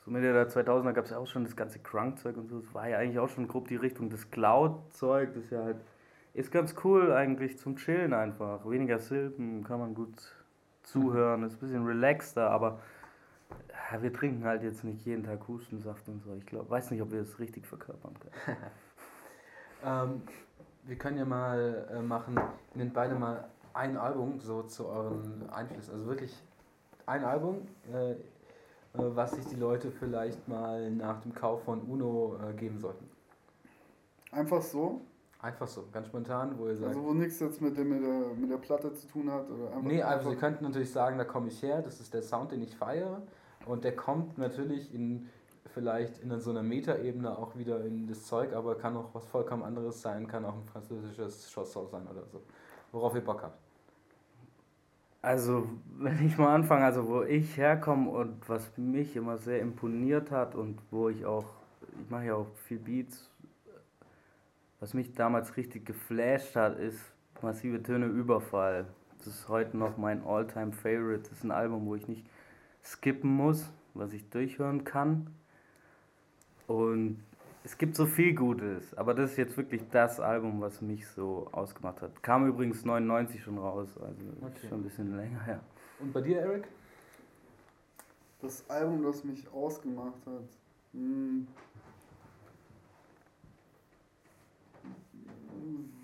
So 0.04 0.12
Mitte 0.12 0.32
der 0.32 0.48
2000er 0.50 0.94
gab 0.94 1.06
es 1.06 1.12
ja 1.12 1.18
auch 1.18 1.28
schon 1.28 1.44
das 1.44 1.56
ganze 1.56 1.80
Crunk-Zeug 1.80 2.38
und 2.38 2.48
so. 2.48 2.60
Das 2.60 2.74
war 2.74 2.88
ja 2.88 3.00
eigentlich 3.00 3.20
auch 3.20 3.30
schon 3.30 3.48
grob 3.48 3.68
die 3.68 3.76
Richtung. 3.76 4.10
Das 4.10 4.30
Cloud-Zeug, 4.30 5.34
das 5.34 5.46
ist 5.46 5.52
ja 5.52 5.64
halt, 5.64 5.78
ist 6.34 6.52
ganz 6.52 6.76
cool 6.84 7.12
eigentlich 7.12 7.58
zum 7.58 7.76
Chillen 7.76 8.14
einfach. 8.14 8.70
Weniger 8.70 9.00
Silben, 9.00 9.64
kann 9.64 9.80
man 9.80 9.96
gut 9.96 10.14
zuhören, 10.84 11.44
ist 11.44 11.56
ein 11.56 11.60
bisschen 11.60 11.86
relaxter, 11.86 12.52
aber 12.52 12.68
ja, 12.70 12.80
wir 14.02 14.14
trinken 14.14 14.44
halt 14.44 14.64
jetzt 14.64 14.84
nicht 14.84 15.06
jeden 15.06 15.24
Tag 15.24 15.48
Hustensaft 15.48 16.08
und 16.10 16.24
so. 16.24 16.34
Ich 16.36 16.46
glaube, 16.46 16.70
weiß 16.70 16.92
nicht, 16.92 17.02
ob 17.02 17.12
wir 17.12 17.20
das 17.20 17.40
richtig 17.40 17.66
verkörpern 17.66 18.14
können. 18.20 18.58
Ähm, 19.84 20.24
wir 20.84 20.98
können 20.98 21.18
ja 21.18 21.26
mal 21.26 21.88
äh, 21.92 22.02
machen, 22.02 22.40
nehmt 22.74 22.94
beide 22.94 23.16
mal 23.16 23.48
ein 23.74 23.98
Album 23.98 24.40
so 24.40 24.64
zu 24.64 24.88
euren 24.88 25.48
Einflüssen. 25.50 25.94
Also 25.94 26.08
wirklich 26.08 26.44
ein 27.06 27.24
Album, 27.24 27.68
äh, 27.94 28.12
äh, 28.12 28.16
was 28.94 29.32
sich 29.32 29.46
die 29.46 29.56
Leute 29.56 29.92
vielleicht 29.92 30.48
mal 30.48 30.90
nach 30.92 31.22
dem 31.22 31.34
Kauf 31.34 31.64
von 31.64 31.82
Uno 31.82 32.38
äh, 32.38 32.54
geben 32.54 32.80
sollten. 32.80 33.08
Einfach 34.32 34.62
so. 34.62 35.02
Einfach 35.42 35.68
so, 35.68 35.86
ganz 35.92 36.08
spontan, 36.08 36.58
wo 36.58 36.68
ihr 36.68 36.76
sagt. 36.76 36.88
Also 36.88 37.04
wo 37.04 37.14
nichts 37.14 37.40
jetzt 37.40 37.62
mit, 37.62 37.78
dem, 37.78 37.90
mit, 37.90 38.02
der, 38.02 38.34
mit 38.36 38.50
der 38.50 38.58
Platte 38.58 38.92
zu 38.94 39.08
tun 39.08 39.32
hat. 39.32 39.48
Oder 39.50 39.68
einfach, 39.68 39.84
nee, 39.84 40.02
also 40.02 40.30
ihr 40.30 40.32
einfach, 40.32 40.48
könnt 40.48 40.62
natürlich 40.62 40.92
sagen, 40.92 41.20
da 41.20 41.24
komme 41.24 41.50
ich 41.50 41.62
her, 41.62 41.84
das 41.84 42.00
ist 42.00 42.14
der 42.14 42.24
Sound, 42.24 42.52
den 42.52 42.64
ich 42.64 42.76
feiere. 42.76 43.22
Und 43.66 43.84
der 43.84 43.96
kommt 43.96 44.38
natürlich 44.38 44.94
in 44.94 45.30
vielleicht 45.76 46.20
in 46.20 46.40
so 46.40 46.52
einer 46.52 46.64
Metaebene 46.64 47.38
auch 47.38 47.58
wieder 47.58 47.84
in 47.84 48.08
das 48.08 48.24
Zeug, 48.26 48.54
aber 48.54 48.76
kann 48.76 48.96
auch 48.96 49.14
was 49.14 49.26
vollkommen 49.26 49.64
anderes 49.64 50.02
sein, 50.02 50.26
kann 50.26 50.46
auch 50.46 50.56
ein 50.56 50.64
französisches 50.64 51.52
Chanson 51.52 51.88
sein 51.90 52.08
oder 52.08 52.26
so. 52.26 52.42
Worauf 52.94 53.14
ihr 53.14 53.22
Bock 53.22 53.44
habt. 53.44 53.60
Also, 55.22 55.68
wenn 55.98 56.26
ich 56.26 56.38
mal 56.38 56.54
anfange, 56.54 56.86
also 56.86 57.08
wo 57.08 57.24
ich 57.24 57.58
herkomme 57.58 58.10
und 58.10 58.48
was 58.48 58.78
mich 58.78 59.16
immer 59.16 59.38
sehr 59.38 59.60
imponiert 59.60 60.32
hat 60.32 60.56
und 60.56 60.80
wo 60.92 61.10
ich 61.10 61.26
auch, 61.26 61.46
ich 62.00 62.10
mache 62.10 62.26
ja 62.26 62.36
auch 62.36 62.48
viel 62.68 62.80
Beats, 62.80 63.30
was 64.80 64.94
mich 64.94 65.14
damals 65.14 65.58
richtig 65.58 65.86
geflasht 65.86 66.56
hat, 66.56 66.80
ist 66.80 67.00
Massive 67.42 67.84
Töne 67.84 68.06
Überfall. 68.06 68.88
Das 69.18 69.28
ist 69.28 69.50
heute 69.50 69.76
noch 69.76 69.98
mein 69.98 70.24
All-Time 70.24 70.72
Favorite. 70.72 71.24
Das 71.24 71.40
ist 71.40 71.44
ein 71.44 71.52
Album, 71.52 71.86
wo 71.86 71.96
ich 71.96 72.08
nicht 72.08 72.26
skippen 72.86 73.30
muss, 73.30 73.70
was 73.94 74.14
ich 74.14 74.30
durchhören 74.30 74.84
kann. 74.84 75.28
Und 76.68 77.24
es 77.64 77.78
gibt 77.78 77.96
so 77.96 78.06
viel 78.06 78.34
Gutes, 78.36 78.96
aber 78.96 79.14
das 79.14 79.32
ist 79.32 79.38
jetzt 79.38 79.58
wirklich 79.58 79.82
das 79.92 80.20
Album, 80.20 80.62
was 80.62 80.82
mich 80.82 81.08
so 81.08 81.48
ausgemacht 81.52 82.02
hat. 82.02 82.22
Kam 82.24 82.48
übrigens 82.48 82.86
99 82.86 83.42
schon 83.44 83.58
raus, 83.58 83.90
also 83.98 84.22
Okay. 84.42 84.54
ist 84.56 84.70
schon 84.70 84.80
ein 84.80 84.84
bisschen 84.84 85.16
länger 85.16 85.44
her. 85.44 85.60
Und 86.00 86.14
bei 86.14 86.22
dir, 86.22 86.40
Eric? 86.42 86.68
das 88.42 88.70
Album, 88.70 89.02
das 89.04 89.24
mich 89.24 89.48
ausgemacht 89.52 90.24
hat. 90.28 90.44
hm, 90.94 91.48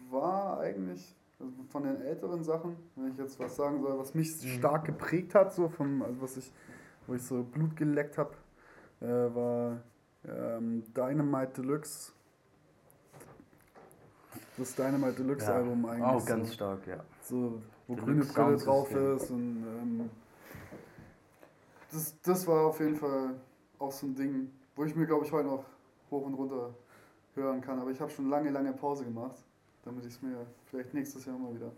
War 0.09 0.59
eigentlich 0.59 1.15
also 1.39 1.53
von 1.69 1.83
den 1.83 2.01
älteren 2.01 2.43
Sachen, 2.43 2.75
wenn 2.95 3.11
ich 3.11 3.17
jetzt 3.17 3.39
was 3.39 3.55
sagen 3.55 3.81
soll, 3.81 3.97
was 3.97 4.13
mich 4.13 4.29
stark 4.57 4.85
geprägt 4.85 5.33
hat, 5.35 5.53
so 5.53 5.69
vom, 5.69 6.01
also 6.01 6.21
was 6.21 6.37
ich, 6.37 6.51
wo 7.11 7.15
ich 7.15 7.23
so 7.23 7.43
Blut 7.43 7.75
geleckt 7.75 8.17
habe, 8.17 8.31
äh, 9.01 9.05
war 9.05 9.81
ähm, 10.25 10.81
Dynamite 10.93 11.61
Deluxe. 11.61 12.13
Das 14.57 14.73
Dynamite 14.75 15.15
Deluxe 15.17 15.45
Ja, 15.45 15.55
Album 15.55 15.85
eigentlich. 15.85 16.05
Auch 16.05 16.25
ganz 16.25 16.47
so. 16.47 16.53
stark, 16.53 16.87
ja. 16.87 17.03
So, 17.21 17.61
wo 17.87 17.95
Deluxe 17.95 18.33
grüne 18.33 18.47
Brille 18.55 18.57
drauf 18.63 18.95
ist 18.95 19.29
und 19.29 19.65
ähm, 19.67 20.09
das, 21.91 22.15
das 22.21 22.47
war 22.47 22.67
auf 22.67 22.79
jeden 22.79 22.95
Fall 22.95 23.35
auch 23.77 23.91
so 23.91 24.07
ein 24.07 24.15
Ding, 24.15 24.49
wo 24.77 24.85
ich 24.85 24.95
mir, 24.95 25.05
glaube 25.05 25.25
ich, 25.25 25.33
heute 25.33 25.49
noch 25.49 25.65
hoch 26.09 26.25
und 26.25 26.33
runter 26.35 26.73
hören 27.35 27.59
kann. 27.59 27.77
Aber 27.79 27.91
ich 27.91 27.99
habe 27.99 28.09
schon 28.09 28.29
lange, 28.29 28.51
lange 28.51 28.71
Pause 28.71 29.03
gemacht, 29.03 29.43
damit 29.83 30.05
ich 30.05 30.13
es 30.13 30.21
mir 30.21 30.45
vielleicht 30.67 30.93
nächstes 30.93 31.25
Jahr 31.25 31.37
mal 31.37 31.53
wieder, 31.53 31.73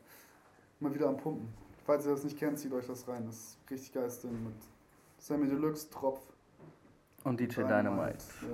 mal 0.79 0.93
wieder 0.93 1.07
am 1.07 1.17
Pumpen. 1.17 1.51
Falls 1.85 2.05
ihr 2.05 2.11
das 2.11 2.23
nicht 2.23 2.37
kennt, 2.37 2.59
zieht 2.59 2.71
euch 2.71 2.85
das 2.85 3.07
rein. 3.07 3.25
Das 3.25 3.35
ist 3.35 3.57
richtig 3.71 3.93
geiles 3.93 4.21
Ding 4.21 4.31
mit 4.43 4.53
Sammy 5.23 5.47
Deluxe, 5.47 5.89
Tropf, 5.89 6.19
Und 7.23 7.39
DJ 7.39 7.61
Dynamite. 7.61 8.17
Ja, 8.41 8.47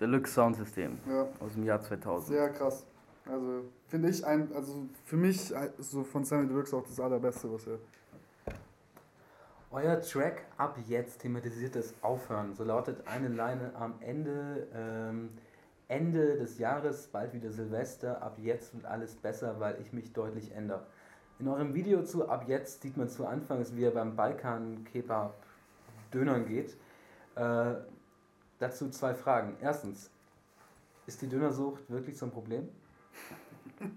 Deluxe 0.00 0.32
Soundsystem 0.32 0.96
ja, 1.06 1.28
aus 1.38 1.52
dem 1.52 1.64
Jahr 1.64 1.82
2000. 1.82 2.28
sehr 2.28 2.48
krass. 2.48 2.86
Also 3.26 3.64
finde 3.88 4.08
ich 4.08 4.24
ein, 4.24 4.50
also 4.54 4.88
für 5.04 5.18
mich 5.18 5.52
so 5.76 6.04
von 6.04 6.24
Sammy 6.24 6.48
Deluxe 6.48 6.74
auch 6.74 6.86
das 6.86 6.98
allerbeste, 6.98 7.52
was 7.52 7.66
er. 7.66 7.78
Euer 9.70 10.00
Track 10.00 10.46
ab 10.56 10.78
jetzt 10.86 11.20
thematisiert 11.20 11.76
das 11.76 11.92
Aufhören. 12.00 12.54
So 12.54 12.64
lautet 12.64 13.06
eine 13.06 13.28
Leine 13.28 13.74
am 13.74 13.96
Ende, 14.00 14.66
ähm, 14.74 15.28
Ende 15.88 16.38
des 16.38 16.56
Jahres, 16.56 17.08
bald 17.08 17.34
wieder 17.34 17.50
Silvester. 17.50 18.22
Ab 18.22 18.38
jetzt 18.38 18.72
wird 18.72 18.86
alles 18.86 19.14
besser, 19.14 19.60
weil 19.60 19.78
ich 19.82 19.92
mich 19.92 20.14
deutlich 20.14 20.52
ändere. 20.52 20.86
In 21.38 21.48
eurem 21.48 21.74
Video 21.74 22.02
zu 22.02 22.30
Ab 22.30 22.44
jetzt 22.48 22.80
sieht 22.80 22.96
man 22.96 23.10
zu 23.10 23.26
Anfangs, 23.26 23.76
wie 23.76 23.84
er 23.84 23.90
beim 23.90 24.16
Balkan 24.16 24.84
Kebab 24.84 25.34
Dönern 26.12 26.46
geht. 26.46 26.76
Äh, 27.36 27.74
dazu 28.58 28.90
zwei 28.90 29.14
Fragen. 29.14 29.56
Erstens, 29.60 30.10
ist 31.06 31.22
die 31.22 31.28
Dönersucht 31.28 31.88
wirklich 31.90 32.16
so 32.18 32.26
ein 32.26 32.32
Problem? 32.32 32.68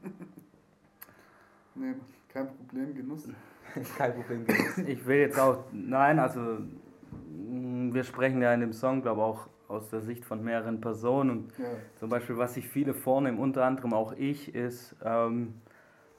Nee, 1.74 1.94
kein 2.28 2.48
Problem, 2.48 2.94
Genuss. 2.94 3.28
Kein 3.98 4.14
Problem. 4.14 4.46
gewesen. 4.46 4.88
Ich 4.88 5.06
will 5.06 5.20
jetzt 5.20 5.40
auch, 5.40 5.64
nein, 5.72 6.20
also 6.20 6.42
mh, 7.40 7.94
wir 7.94 8.04
sprechen 8.04 8.42
ja 8.42 8.54
in 8.54 8.60
dem 8.60 8.74
Song, 8.74 9.02
glaube 9.02 9.22
ich, 9.22 9.26
auch 9.26 9.48
aus 9.70 9.88
der 9.88 10.02
Sicht 10.02 10.26
von 10.26 10.44
mehreren 10.44 10.82
Personen. 10.82 11.30
Und 11.30 11.58
Ja, 11.58 11.66
zum 11.96 12.10
Beispiel, 12.10 12.38
was 12.38 12.56
sich 12.56 12.68
viele 12.68 12.94
vornehmen, 12.94 13.40
unter 13.40 13.64
anderem 13.64 13.94
auch 13.94 14.12
ich, 14.18 14.54
ist, 14.54 14.94
ähm, 15.06 15.54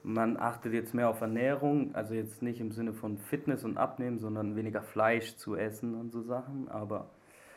man 0.03 0.37
achtet 0.37 0.73
jetzt 0.73 0.93
mehr 0.93 1.09
auf 1.09 1.21
Ernährung, 1.21 1.95
also 1.95 2.13
jetzt 2.13 2.41
nicht 2.41 2.59
im 2.59 2.71
Sinne 2.71 2.93
von 2.93 3.17
Fitness 3.17 3.63
und 3.63 3.77
Abnehmen, 3.77 4.19
sondern 4.19 4.55
weniger 4.55 4.81
Fleisch 4.81 5.35
zu 5.37 5.55
essen 5.55 5.95
und 5.95 6.11
so 6.11 6.21
Sachen. 6.21 6.67
Aber 6.69 7.07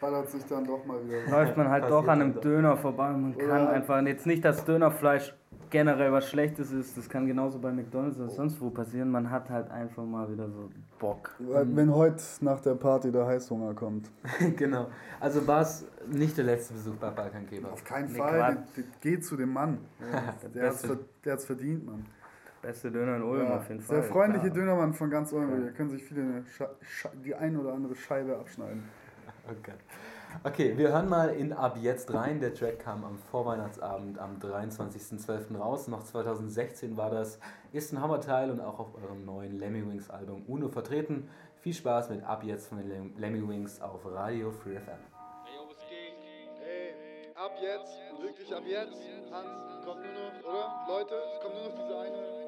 ballert 0.00 0.28
sich 0.30 0.44
dann 0.44 0.64
doch 0.64 0.84
mal 0.84 0.98
wieder. 1.04 1.28
läuft 1.30 1.56
man 1.56 1.68
halt 1.68 1.90
doch 1.90 2.06
an 2.06 2.20
einem. 2.22 2.40
Döner 2.40 2.76
vorbei. 2.76 3.10
Man 3.10 3.34
Oder- 3.34 3.46
kann 3.46 3.66
einfach 3.68 4.00
jetzt 4.06 4.26
nicht, 4.26 4.44
dass 4.44 4.64
Dönerfleisch 4.64 5.34
generell 5.70 6.12
was 6.12 6.28
Schlechtes 6.28 6.70
ist. 6.70 6.96
Das 6.96 7.08
kann 7.08 7.26
genauso 7.26 7.58
bei 7.58 7.72
McDonalds 7.72 8.18
oder 8.20 8.28
sonst 8.28 8.60
wo 8.60 8.70
passieren. 8.70 9.10
Man 9.10 9.30
hat 9.30 9.50
halt 9.50 9.70
einfach 9.70 10.04
mal 10.04 10.30
wieder 10.30 10.48
so 10.48 10.70
Bock. 10.98 11.34
Wenn 11.38 11.92
heute 11.92 12.22
nach 12.40 12.60
der 12.60 12.74
Party 12.74 13.10
der 13.10 13.26
Heißhunger 13.26 13.74
kommt. 13.74 14.10
genau. 14.56 14.86
Also 15.18 15.46
war 15.46 15.62
es 15.62 15.84
nicht 16.10 16.36
der 16.36 16.44
letzte 16.44 16.74
Besuch 16.74 16.94
bei 16.96 17.10
Balkan 17.10 17.46
Kebab. 17.48 17.72
Auf 17.72 17.84
keinen 17.84 18.12
Nee, 18.12 18.18
Fall. 18.18 18.64
Geht 19.00 19.24
zu 19.24 19.36
dem 19.36 19.52
Mann. 19.52 19.78
Der 20.54 20.72
der 21.24 21.32
hat's 21.32 21.44
verdient, 21.44 21.84
Mann. 21.84 22.06
Beste 22.66 22.90
Döner 22.90 23.16
in 23.16 23.22
Ulm 23.22 23.46
Ja, 23.46 23.56
auf 23.58 23.68
jeden 23.68 23.80
Fall. 23.80 23.96
der 23.96 24.04
freundliche 24.04 24.46
klar. 24.50 24.54
Dönermann 24.54 24.92
von 24.94 25.10
ganz 25.10 25.32
Ulm. 25.32 25.50
Ja. 25.60 25.66
Da 25.66 25.72
können 25.72 25.90
sich 25.90 26.04
viele 26.04 26.44
die 27.24 27.34
ein 27.34 27.56
oder 27.56 27.72
andere 27.74 27.94
Scheibe 27.94 28.36
abschneiden. 28.38 28.82
Okay. 29.48 29.74
okay, 30.42 30.76
wir 30.76 30.88
hören 30.88 31.08
mal 31.08 31.28
in 31.28 31.52
Ab 31.52 31.76
jetzt 31.80 32.12
rein. 32.12 32.40
Der 32.40 32.52
Track 32.52 32.80
kam 32.80 33.04
am 33.04 33.16
Vorweihnachtsabend 33.30 34.18
am 34.18 34.38
23.12. 34.40 35.56
raus. 35.56 35.86
Noch 35.86 36.02
2016 36.02 36.96
war 36.96 37.10
das. 37.10 37.38
Ist 37.72 37.92
ein 37.92 38.00
Hammerteil 38.02 38.50
und 38.50 38.60
auch 38.60 38.80
auf 38.80 38.88
eurem 39.00 39.24
neuen 39.24 39.56
Lemmy 39.60 39.88
Wings 39.88 40.10
Album 40.10 40.42
UNO 40.48 40.68
vertreten. 40.68 41.28
Viel 41.60 41.74
Spaß 41.74 42.10
mit 42.10 42.24
Ab 42.24 42.42
jetzt 42.42 42.66
von 42.66 42.78
den 42.78 42.88
Lem- 42.88 43.14
Lemmy 43.16 43.48
Wings 43.48 43.80
auf 43.80 44.00
Radio 44.04 44.50
Free 44.50 44.74
FM. 44.80 44.98
Ey, 46.64 46.92
ab 47.36 47.52
jetzt, 47.62 47.96
wirklich 48.20 48.52
ab 48.52 48.62
jetzt. 48.66 49.00
Hans, 49.32 49.84
kommt 49.84 50.00
nur 50.02 50.12
noch, 50.12 50.48
oder? 50.48 50.86
Leute, 50.88 51.14
es 51.14 51.40
kommt 51.40 51.54
nur 51.54 51.64
noch 51.68 51.74
diese 51.76 51.98
eine. 52.00 52.45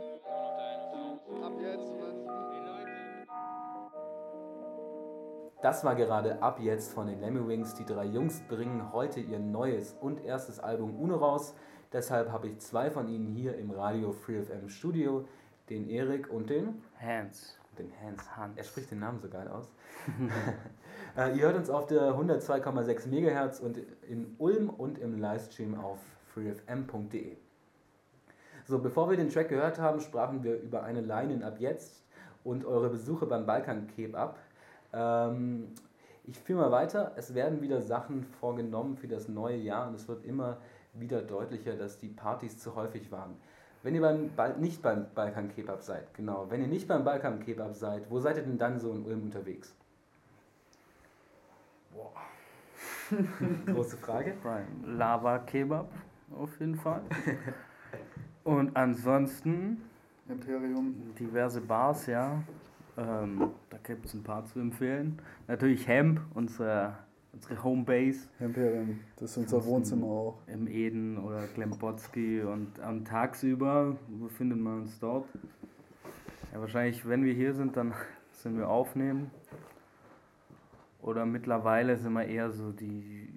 Das 5.61 5.83
war 5.83 5.97
gerade 5.97 6.41
ab 6.41 6.61
jetzt 6.61 6.93
von 6.93 7.09
den 7.09 7.21
Lemmy 7.21 7.47
Wings. 7.47 7.75
Die 7.75 7.85
drei 7.85 8.05
Jungs 8.05 8.41
bringen 8.49 8.93
heute 8.93 9.19
ihr 9.19 9.41
neues 9.41 9.97
und 10.01 10.25
erstes 10.25 10.61
Album 10.61 10.95
UNO 11.01 11.17
raus. 11.17 11.53
Deshalb 11.93 12.31
habe 12.31 12.47
ich 12.49 12.59
zwei 12.61 12.91
von 12.91 13.09
ihnen 13.09 13.27
hier 13.27 13.59
im 13.59 13.73
Radio 13.73 14.12
Free 14.12 14.43
FM 14.43 14.69
Studio, 14.69 15.27
den 15.69 15.88
Erik 15.88 16.31
und 16.31 16.49
den, 16.49 16.83
Hands. 17.01 17.59
den 17.77 17.93
Hans. 18.01 18.37
Hans. 18.37 18.57
Er 18.57 18.62
spricht 18.64 18.93
den 18.93 19.01
Namen 19.01 19.19
so 19.19 19.29
geil 19.29 19.49
aus. 19.49 19.69
äh, 21.17 21.37
ihr 21.37 21.47
hört 21.47 21.57
uns 21.57 21.71
auf 21.71 21.87
der 21.87 22.12
102,6 22.14 23.09
MHz 23.09 23.59
und 23.59 23.79
in 24.09 24.37
Ulm 24.38 24.71
und 24.71 24.99
im 24.99 25.19
Livestream 25.19 25.75
auf 25.75 25.99
freefm.de. 26.35 27.37
So, 28.68 28.78
bevor 28.78 29.09
wir 29.09 29.16
den 29.16 29.31
Track 29.31 29.48
gehört 29.48 29.78
haben, 29.78 29.98
sprachen 29.98 30.44
wir 30.44 30.61
über 30.61 30.83
eine 30.83 31.00
Line 31.00 31.42
ab 31.42 31.59
jetzt 31.59 32.04
und 32.44 32.66
eure 32.66 32.90
Besuche 32.90 33.24
beim 33.24 33.46
Balkan 33.46 33.87
Kebab. 33.87 34.38
Ähm, 34.92 35.68
ich 36.24 36.38
führe 36.38 36.61
mal 36.61 36.70
weiter. 36.70 37.12
Es 37.16 37.35
werden 37.35 37.62
wieder 37.62 37.81
Sachen 37.81 38.24
vorgenommen 38.24 38.98
für 38.98 39.09
das 39.09 39.26
neue 39.26 39.57
Jahr 39.57 39.88
und 39.88 39.94
es 39.94 40.07
wird 40.07 40.22
immer 40.26 40.59
wieder 40.92 41.22
deutlicher, 41.22 41.76
dass 41.76 41.98
die 41.98 42.09
Partys 42.09 42.59
zu 42.59 42.74
häufig 42.74 43.11
waren. 43.11 43.37
Wenn 43.83 43.94
ihr 43.94 44.02
beim 44.02 44.61
nicht 44.61 44.83
beim 44.83 45.07
Balkan 45.14 45.48
Kebab 45.48 45.81
seid, 45.83 46.12
genau, 46.12 46.50
wenn 46.50 46.61
ihr 46.61 46.68
nicht 46.68 46.87
beim 46.88 47.04
Balkan 47.04 47.40
Kebab 47.40 47.74
seid, 47.74 48.11
wo 48.11 48.20
seid 48.20 48.37
ihr 48.37 48.42
denn 48.42 48.59
dann 48.59 48.78
so 48.78 48.92
in 48.92 49.02
Ulm 49.02 49.22
unterwegs? 49.22 49.74
Große 53.66 53.96
Frage. 53.96 54.35
Lava 54.85 55.38
Kebab 55.38 55.88
auf 56.38 56.61
jeden 56.61 56.74
Fall. 56.74 57.00
Und 58.48 58.74
ansonsten 58.76 59.82
Imperium. 60.26 60.94
diverse 61.20 61.61
Bars, 61.61 62.06
ja. 62.06 62.42
Ähm, 62.96 63.50
da 63.68 63.76
gibt 63.76 64.06
es 64.06 64.14
ein 64.14 64.22
paar 64.22 64.46
zu 64.46 64.58
empfehlen. 64.58 65.20
Natürlich 65.48 65.87
Hemp, 65.87 66.22
unsere, 66.32 66.96
unsere 67.34 67.62
Homebase 67.62 68.26
Imperium. 68.40 69.00
Das 69.16 69.32
ist 69.32 69.37
unser 69.37 69.62
Wohnzimmer 69.66 70.06
auch. 70.06 70.38
im 70.46 70.66
Eden 70.66 71.18
oder 71.18 71.46
Glembotski 71.48 72.40
und 72.40 72.80
am 72.80 73.04
tagsüber, 73.04 73.98
wo 74.08 74.28
findet 74.28 74.58
man 74.58 74.80
uns 74.80 74.98
dort? 74.98 75.26
Ja, 76.50 76.58
wahrscheinlich, 76.58 77.06
wenn 77.06 77.26
wir 77.26 77.34
hier 77.34 77.52
sind, 77.52 77.76
dann 77.76 77.92
sind 78.32 78.56
wir 78.56 78.70
aufnehmen. 78.70 79.30
Oder 81.02 81.26
mittlerweile 81.26 81.98
sind 81.98 82.14
wir 82.14 82.24
eher 82.24 82.50
so 82.50 82.72
die 82.72 83.28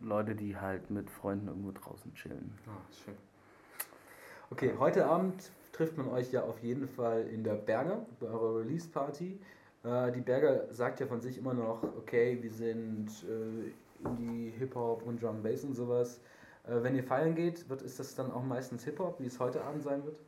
Leute, 0.00 0.36
die 0.36 0.56
halt 0.56 0.90
mit 0.90 1.10
Freunden 1.10 1.48
irgendwo 1.48 1.72
draußen 1.72 2.14
chillen. 2.14 2.52
Ah, 2.68 2.70
schön. 3.04 3.14
Okay, 4.52 4.74
heute 4.78 5.06
Abend 5.06 5.50
trifft 5.72 5.96
man 5.96 6.08
euch 6.08 6.30
ja 6.30 6.42
auf 6.42 6.58
jeden 6.58 6.86
Fall 6.86 7.22
in 7.32 7.42
der 7.42 7.54
Berger 7.54 8.04
bei 8.20 8.26
eurer 8.26 8.58
Release-Party. 8.58 9.40
Äh, 9.82 10.12
die 10.12 10.20
Berger 10.20 10.70
sagt 10.70 11.00
ja 11.00 11.06
von 11.06 11.22
sich 11.22 11.38
immer 11.38 11.54
noch, 11.54 11.82
okay, 11.96 12.36
wir 12.38 12.50
sind 12.50 13.08
äh, 13.24 14.06
Indie, 14.06 14.52
Hip-Hop 14.58 15.06
und 15.06 15.22
Drum 15.22 15.42
Bass 15.42 15.64
und 15.64 15.72
sowas. 15.72 16.20
Äh, 16.64 16.82
wenn 16.82 16.94
ihr 16.94 17.02
feiern 17.02 17.34
geht, 17.34 17.66
wird, 17.70 17.80
ist 17.80 17.98
das 17.98 18.14
dann 18.14 18.30
auch 18.30 18.44
meistens 18.44 18.84
Hip-Hop, 18.84 19.20
wie 19.20 19.26
es 19.26 19.40
heute 19.40 19.64
Abend 19.64 19.84
sein 19.84 20.04
wird? 20.04 20.18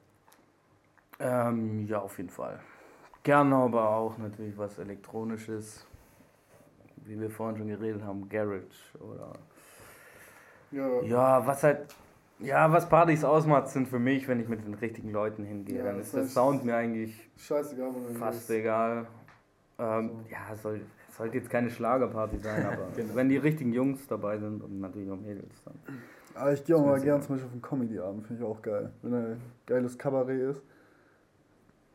Ähm, 1.21 1.87
ja, 1.87 2.01
auf 2.01 2.17
jeden 2.17 2.31
Fall. 2.31 2.59
Gerne 3.25 3.55
aber 3.55 3.91
auch 3.91 4.17
natürlich 4.17 4.57
was 4.57 4.79
Elektronisches, 4.79 5.87
wie 7.05 7.21
wir 7.21 7.29
vorhin 7.29 7.59
schon 7.59 7.69
geredet 7.69 8.03
haben, 8.03 8.27
Garage 8.31 8.99
oder 9.01 9.35
Ja. 10.71 11.03
Ja, 11.03 11.47
was 11.47 11.63
halt, 11.63 11.95
ja, 12.45 12.73
was 12.73 12.89
Partys 12.89 13.25
ausmacht, 13.25 13.69
sind 13.69 13.89
für 13.89 13.99
mich, 13.99 14.29
wenn 14.29 14.41
ich 14.41 14.49
mit 14.49 14.65
den 14.65 14.75
richtigen 14.75 15.11
Leuten 15.11 15.45
hingehe. 15.45 15.79
Ja, 15.79 15.85
dann 15.85 16.01
ist 16.01 16.15
der 16.15 16.25
Sound 16.25 16.65
mir 16.65 16.77
eigentlich 16.77 17.31
Scheißegal, 17.37 17.93
fast 18.19 18.51
egal. 18.51 19.07
Ähm, 19.79 20.09
So. 20.09 20.25
Ja, 20.31 20.39
es 20.53 20.63
soll, 20.63 20.81
sollte 21.11 21.39
jetzt 21.39 21.51
keine 21.51 21.71
Schlagerparty 21.71 22.39
sein, 22.39 22.67
aber 22.67 22.89
wenn 23.15 23.29
die 23.29 23.37
richtigen 23.37 23.73
Jungs 23.73 24.07
dabei 24.07 24.39
sind 24.39 24.63
und 24.63 24.81
natürlich 24.81 25.11
auch 25.11 25.21
Mädels 25.21 25.63
dann. 25.65 25.75
Aber 26.35 26.53
ich 26.53 26.65
gehe 26.65 26.77
auch 26.77 26.85
mal 26.85 27.01
gern 27.01 27.23
zum 27.23 27.37
Beispiel 27.37 27.47
auf 27.47 27.53
einen 27.53 27.63
Comedy-Abend, 27.63 28.27
finde 28.27 28.43
ich 28.43 28.49
auch 28.49 28.61
geil. 28.61 28.91
Wenn 29.03 29.15
ein 29.15 29.41
geiles 29.67 29.97
Kabarett 29.97 30.57
ist. 30.57 30.63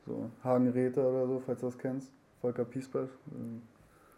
So, 0.05 0.29
Hagen 0.43 0.69
Räther 0.69 1.07
oder 1.07 1.27
so, 1.27 1.41
falls 1.45 1.59
du 1.59 1.65
das 1.67 1.77
kennst. 1.77 2.11
Volker 2.41 2.63
Piesbach. 2.65 3.09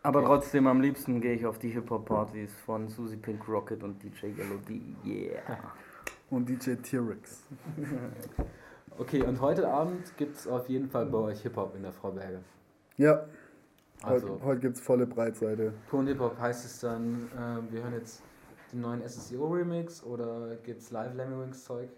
Aber 0.03 0.23
trotzdem, 0.23 0.67
am 0.67 0.79
liebsten 0.79 1.21
gehe 1.21 1.33
ich 1.33 1.45
auf 1.45 1.59
die 1.59 1.69
Hip-Hop-Partys 1.69 2.53
von 2.65 2.87
Susie 2.87 3.17
Pink 3.17 3.47
Rocket 3.47 3.83
und 3.83 4.01
DJ 4.01 4.27
Yellow 4.27 4.57
D. 4.67 4.81
Yeah. 5.05 5.41
Und 6.31 6.47
DJ 6.47 6.75
T-Rex. 6.75 7.43
Okay, 8.97 9.21
und 9.21 9.39
heute 9.41 9.67
Abend 9.67 10.15
gibt 10.17 10.37
es 10.37 10.47
auf 10.47 10.67
jeden 10.69 10.89
Fall 10.89 11.05
bei 11.05 11.17
euch 11.17 11.41
Hip-Hop 11.41 11.75
in 11.75 11.83
der 11.83 11.91
Frau 11.91 12.11
Berger. 12.11 12.39
Ja, 12.97 13.25
Also, 14.01 14.29
heute, 14.29 14.45
heute 14.45 14.59
gibt 14.61 14.75
es 14.77 14.81
volle 14.81 15.05
Breitseite. 15.05 15.73
Pur 15.89 15.99
und 15.99 16.07
Hip-Hop 16.07 16.39
heißt 16.39 16.65
es 16.65 16.79
dann, 16.79 17.29
äh, 17.35 17.71
wir 17.73 17.83
hören 17.83 17.93
jetzt 17.93 18.23
den 18.71 18.81
neuen 18.81 19.01
SSEO-Remix 19.01 20.03
oder 20.03 20.55
gibt 20.63 20.81
es 20.81 20.91
live 20.91 21.13
Lemmy 21.15 21.37
Wings 21.43 21.65
Zeug? 21.65 21.89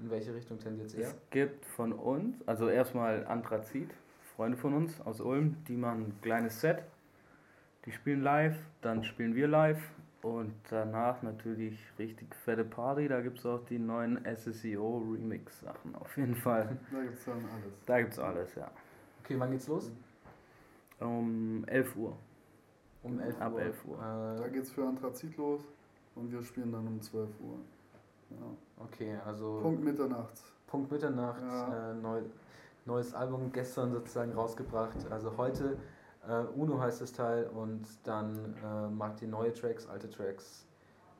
In 0.00 0.10
welche 0.10 0.34
Richtung 0.34 0.58
tendiert 0.58 0.88
es 0.88 0.94
eher? 0.94 1.06
Es 1.06 1.14
gibt 1.30 1.64
von 1.66 1.92
uns, 1.92 2.36
also 2.46 2.68
erstmal 2.68 3.24
Anthrazit, 3.26 3.90
Freunde 4.34 4.56
von 4.58 4.74
uns 4.74 5.00
aus 5.02 5.20
Ulm, 5.20 5.56
die 5.68 5.76
machen 5.76 6.06
ein 6.08 6.20
kleines 6.22 6.60
Set. 6.60 6.82
Die 7.86 7.92
spielen 7.92 8.22
live, 8.22 8.56
dann 8.82 9.04
spielen 9.04 9.34
wir 9.36 9.46
live 9.46 9.80
und 10.22 10.52
danach 10.70 11.22
natürlich 11.22 11.78
richtig 11.98 12.34
fette 12.34 12.64
Party. 12.64 13.08
Da 13.08 13.20
gibt 13.20 13.38
es 13.38 13.46
auch 13.46 13.64
die 13.66 13.78
neuen 13.78 14.18
SSEO 14.24 14.98
Remix 15.12 15.60
Sachen 15.60 15.94
auf 15.94 16.16
jeden 16.16 16.36
Fall. 16.36 16.78
Da 16.92 17.02
gibt 17.02 17.18
es 17.18 17.24
dann 17.24 17.36
alles. 17.44 17.84
Da 17.86 18.00
gibt's 18.00 18.18
alles, 18.18 18.54
ja. 18.54 18.70
Okay, 19.24 19.38
wann 19.38 19.50
geht's 19.50 19.68
los? 19.68 19.90
Um 21.00 21.64
11 21.66 21.96
Uhr. 21.96 22.16
Um 23.02 23.18
11 23.20 23.40
Ab 23.40 23.52
Uhr. 23.54 23.62
11 23.62 23.84
Uhr. 23.86 23.96
Da 23.98 24.46
Äh, 24.46 24.50
geht's 24.50 24.70
für 24.70 24.86
Anthrazit 24.86 25.36
los 25.38 25.62
und 26.14 26.30
wir 26.30 26.42
spielen 26.42 26.72
dann 26.72 26.86
um 26.86 27.00
12 27.00 27.28
Uhr. 27.40 27.56
Ja. 28.30 28.84
okay, 28.84 29.16
also 29.24 29.58
Punkt 29.62 29.82
Mitternachts. 29.82 30.44
Punkt 30.66 30.90
Mitternacht, 30.92 31.40
Ja. 31.42 31.92
äh, 31.92 31.94
neu, 31.94 32.20
neues 32.84 33.14
Album 33.14 33.50
gestern 33.52 33.92
sozusagen 33.92 34.32
rausgebracht. 34.32 35.10
Also 35.10 35.36
heute 35.36 35.78
äh, 36.28 36.32
Uno 36.54 36.80
heißt 36.80 37.00
das 37.00 37.12
Teil 37.12 37.46
und 37.46 37.86
dann 38.04 38.54
äh, 38.64 38.88
macht 38.88 39.22
ihr 39.22 39.28
neue 39.28 39.52
Tracks, 39.52 39.86
alte 39.86 40.08
Tracks. 40.08 40.66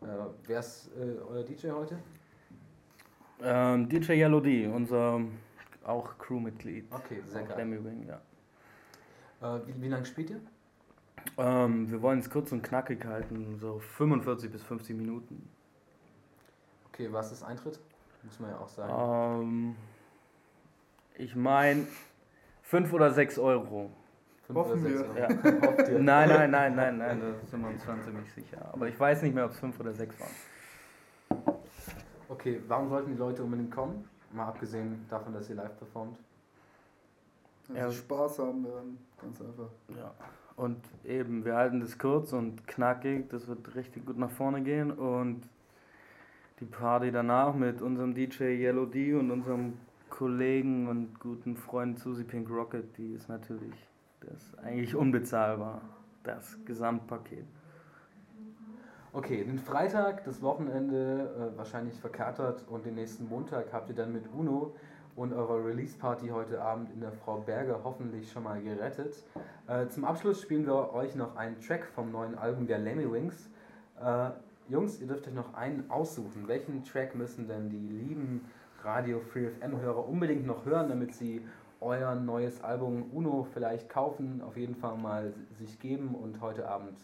Äh, 0.02 0.06
wer 0.46 0.60
ist 0.60 0.90
äh, 0.96 1.18
euer 1.28 1.42
DJ 1.42 1.70
heute? 1.70 1.98
Ähm, 3.42 3.88
DJ 3.88 4.12
Yellow 4.12 4.40
D, 4.40 4.66
unser 4.66 5.20
auch 5.84 6.18
Crewmitglied. 6.18 6.86
Okay, 6.92 7.22
sehr 7.26 7.44
geil. 7.44 7.84
Wing, 7.84 8.06
ja. 8.06 8.20
Äh, 9.56 9.66
wie, 9.66 9.82
wie 9.82 9.88
lange 9.88 10.04
spielt 10.04 10.30
ihr? 10.30 10.40
Ähm, 11.36 11.90
wir 11.90 12.02
wollen 12.02 12.18
es 12.18 12.28
kurz 12.30 12.52
und 12.52 12.62
knackig 12.62 13.04
halten, 13.04 13.58
so 13.58 13.78
45 13.78 14.50
bis 14.50 14.62
50 14.62 14.96
Minuten. 14.96 15.48
Okay, 16.88 17.08
was 17.10 17.32
ist 17.32 17.42
Eintritt? 17.42 17.78
Muss 18.22 18.38
man 18.38 18.50
ja 18.50 18.58
auch 18.58 18.68
sagen. 18.68 19.42
Ähm, 19.42 19.76
ich 21.16 21.34
meine 21.34 21.86
5 22.62 22.92
oder 22.92 23.12
6 23.12 23.38
Euro. 23.38 23.90
Fünf 24.52 24.66
hoffen 24.66 24.80
oder 24.86 24.98
sechs 24.98 25.14
wir. 25.14 25.88
Ihr? 25.92 25.98
Nein, 25.98 26.28
nein, 26.28 26.50
nein, 26.50 26.76
nein, 26.76 26.98
nein, 26.98 27.20
da 27.20 27.46
sind 27.48 27.60
wir 27.62 27.68
uns 27.68 27.84
schon 27.84 28.00
ziemlich 28.02 28.32
sicher. 28.32 28.70
Aber 28.72 28.88
ich 28.88 28.98
weiß 28.98 29.22
nicht 29.22 29.34
mehr, 29.34 29.44
ob 29.44 29.50
es 29.52 29.58
5 29.60 29.78
oder 29.80 29.92
6 29.92 30.14
waren. 30.20 31.54
Okay, 32.28 32.60
warum 32.68 32.88
sollten 32.88 33.10
die 33.12 33.18
Leute 33.18 33.42
unbedingt 33.42 33.70
kommen? 33.72 34.04
Mal 34.32 34.46
abgesehen 34.46 35.04
davon, 35.08 35.32
dass 35.32 35.48
ihr 35.50 35.56
live 35.56 35.76
performt. 35.78 36.16
Wenn 37.68 37.76
Ja. 37.76 37.90
sie 37.90 37.96
Spaß 37.96 38.38
haben 38.40 38.64
werden, 38.64 38.98
ganz 39.20 39.40
einfach. 39.40 39.70
Ja. 39.96 40.12
Und 40.56 40.78
eben, 41.04 41.44
wir 41.44 41.56
halten 41.56 41.80
das 41.80 41.98
kurz 41.98 42.32
und 42.32 42.66
knackig, 42.66 43.28
das 43.30 43.48
wird 43.48 43.74
richtig 43.74 44.06
gut 44.06 44.18
nach 44.18 44.30
vorne 44.30 44.60
gehen. 44.62 44.90
Und 44.92 45.42
die 46.60 46.66
Party 46.66 47.10
danach 47.10 47.54
mit 47.54 47.80
unserem 47.82 48.14
DJ 48.14 48.44
Yellow 48.62 48.86
D 48.86 49.14
und 49.14 49.30
unserem 49.30 49.78
Kollegen 50.10 50.86
und 50.88 51.18
guten 51.18 51.56
Freund 51.56 51.98
Susie 51.98 52.24
Pink 52.24 52.50
Rocket, 52.50 52.96
die 52.98 53.14
ist 53.14 53.28
natürlich, 53.28 53.74
das 54.20 54.42
ist 54.42 54.58
eigentlich 54.58 54.94
unbezahlbar, 54.94 55.80
das 56.22 56.58
Gesamtpaket. 56.64 57.46
Okay, 59.12 59.42
den 59.44 59.58
Freitag, 59.58 60.24
das 60.24 60.40
Wochenende, 60.40 61.52
äh, 61.54 61.58
wahrscheinlich 61.58 61.98
verkatert 61.98 62.64
und 62.68 62.86
den 62.86 62.94
nächsten 62.94 63.28
Montag 63.28 63.72
habt 63.72 63.88
ihr 63.88 63.96
dann 63.96 64.12
mit 64.12 64.24
Uno 64.32 64.76
und 65.16 65.32
eurer 65.32 65.64
Release-Party 65.64 66.28
heute 66.28 66.62
Abend 66.62 66.92
in 66.92 67.00
der 67.00 67.10
Frau 67.10 67.38
Berger 67.38 67.80
hoffentlich 67.82 68.30
schon 68.30 68.44
mal 68.44 68.62
gerettet. 68.62 69.24
Äh, 69.66 69.88
zum 69.88 70.04
Abschluss 70.04 70.40
spielen 70.40 70.64
wir 70.64 70.94
euch 70.94 71.16
noch 71.16 71.34
einen 71.34 71.60
Track 71.60 71.86
vom 71.86 72.12
neuen 72.12 72.38
Album 72.38 72.68
der 72.68 72.78
Lemmy 72.78 73.10
Wings. 73.10 73.50
Äh, 74.00 74.30
Jungs, 74.68 75.00
ihr 75.00 75.08
dürft 75.08 75.26
euch 75.26 75.34
noch 75.34 75.54
einen 75.54 75.90
aussuchen. 75.90 76.46
Welchen 76.46 76.84
Track 76.84 77.16
müssen 77.16 77.48
denn 77.48 77.68
die 77.68 77.78
lieben 77.78 78.44
Radio 78.84 79.18
Free 79.18 79.48
FM-Hörer 79.48 80.08
unbedingt 80.08 80.46
noch 80.46 80.64
hören, 80.64 80.88
damit 80.88 81.14
sie 81.14 81.44
euer 81.80 82.14
neues 82.14 82.62
Album 82.62 83.10
Uno 83.12 83.46
vielleicht 83.52 83.88
kaufen, 83.88 84.42
auf 84.42 84.56
jeden 84.56 84.74
Fall 84.74 84.96
mal 84.96 85.32
sich 85.58 85.78
geben 85.78 86.14
und 86.14 86.40
heute 86.40 86.68
Abend, 86.68 86.98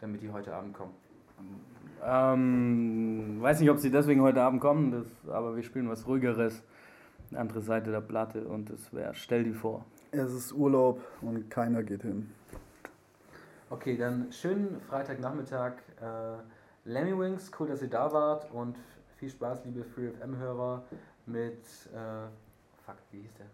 damit 0.00 0.22
die 0.22 0.30
heute 0.30 0.54
Abend 0.54 0.74
kommen? 0.74 0.94
Ähm, 2.02 3.38
weiß 3.40 3.60
nicht, 3.60 3.70
ob 3.70 3.78
sie 3.78 3.90
deswegen 3.90 4.22
heute 4.22 4.42
Abend 4.42 4.60
kommen, 4.60 4.90
das, 4.90 5.32
aber 5.32 5.56
wir 5.56 5.62
spielen 5.62 5.88
was 5.88 6.06
ruhigeres. 6.06 6.62
Eine 7.30 7.40
andere 7.40 7.60
Seite 7.62 7.90
der 7.90 8.00
Platte 8.00 8.46
und 8.46 8.70
das 8.70 8.92
wäre 8.92 9.14
Stell 9.14 9.44
dir 9.44 9.54
vor. 9.54 9.84
Es 10.12 10.32
ist 10.32 10.52
Urlaub 10.52 11.00
und 11.22 11.50
keiner 11.50 11.82
geht 11.82 12.02
hin. 12.02 12.30
Okay, 13.70 13.96
dann 13.96 14.30
schönen 14.30 14.80
Freitagnachmittag. 14.82 15.72
Äh, 16.00 16.88
Lemmy 16.88 17.18
Wings, 17.18 17.50
cool, 17.58 17.68
dass 17.68 17.82
ihr 17.82 17.88
da 17.88 18.12
wart 18.12 18.50
und 18.52 18.76
viel 19.16 19.30
Spaß, 19.30 19.64
liebe 19.64 19.82
Free 19.82 20.10
FM-Hörer, 20.10 20.84
mit. 21.26 21.64
Äh, 21.92 22.28
fuck, 22.84 22.96
wie 23.10 23.22
hieß 23.22 23.34
der? 23.34 23.46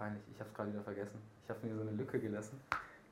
Peinlich, 0.00 0.22
ich 0.32 0.40
hab's 0.40 0.54
gerade 0.54 0.72
wieder 0.72 0.80
vergessen. 0.80 1.20
Ich 1.44 1.50
habe 1.50 1.66
mir 1.66 1.74
so 1.74 1.82
eine 1.82 1.90
Lücke 1.90 2.18
gelassen. 2.18 2.58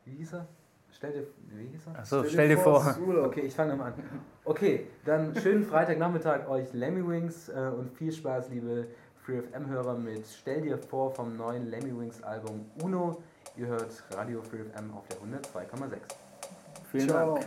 Wie 0.06 0.12
hieß 0.12 0.32
er? 0.32 0.46
Stell 0.90 1.12
dir. 1.12 1.26
Wie 1.50 1.66
hieß 1.66 1.86
er? 1.88 1.98
Achso, 1.98 2.24
stell, 2.24 2.48
dir 2.48 2.56
vor. 2.56 2.82
es 2.88 2.96
Urlaub. 2.96 3.26
Okay, 3.26 3.42
ich 3.42 3.54
fange 3.54 3.72
nochmal 3.72 3.92
an. 3.92 4.02
Okay, 4.46 4.86
dann 5.04 5.36
schönen 5.36 5.64
Freitagnachmittag 5.64 6.48
euch 6.48 6.72
Lemmy 6.72 7.06
Wings 7.06 7.50
äh, 7.50 7.70
und 7.76 7.90
viel 7.90 8.10
Spaß, 8.10 8.48
liebe 8.48 8.86
Free 9.22 9.42
FM-Hörer, 9.42 9.98
mit 9.98 10.26
Stell 10.26 10.62
dir 10.62 10.78
vor 10.78 11.10
vom 11.10 11.36
neuen 11.36 11.68
Lemmy 11.68 11.94
Wings 11.94 12.22
Album 12.22 12.64
Uno. 12.82 13.22
Ihr 13.58 13.66
hört 13.66 14.02
Radio 14.12 14.40
Free 14.40 14.64
FM 14.64 14.90
auf 14.94 15.06
der 15.08 15.18
102,6. 15.18 15.98
Vielen 16.90 17.08
Ciao. 17.10 17.34
Dank. 17.34 17.46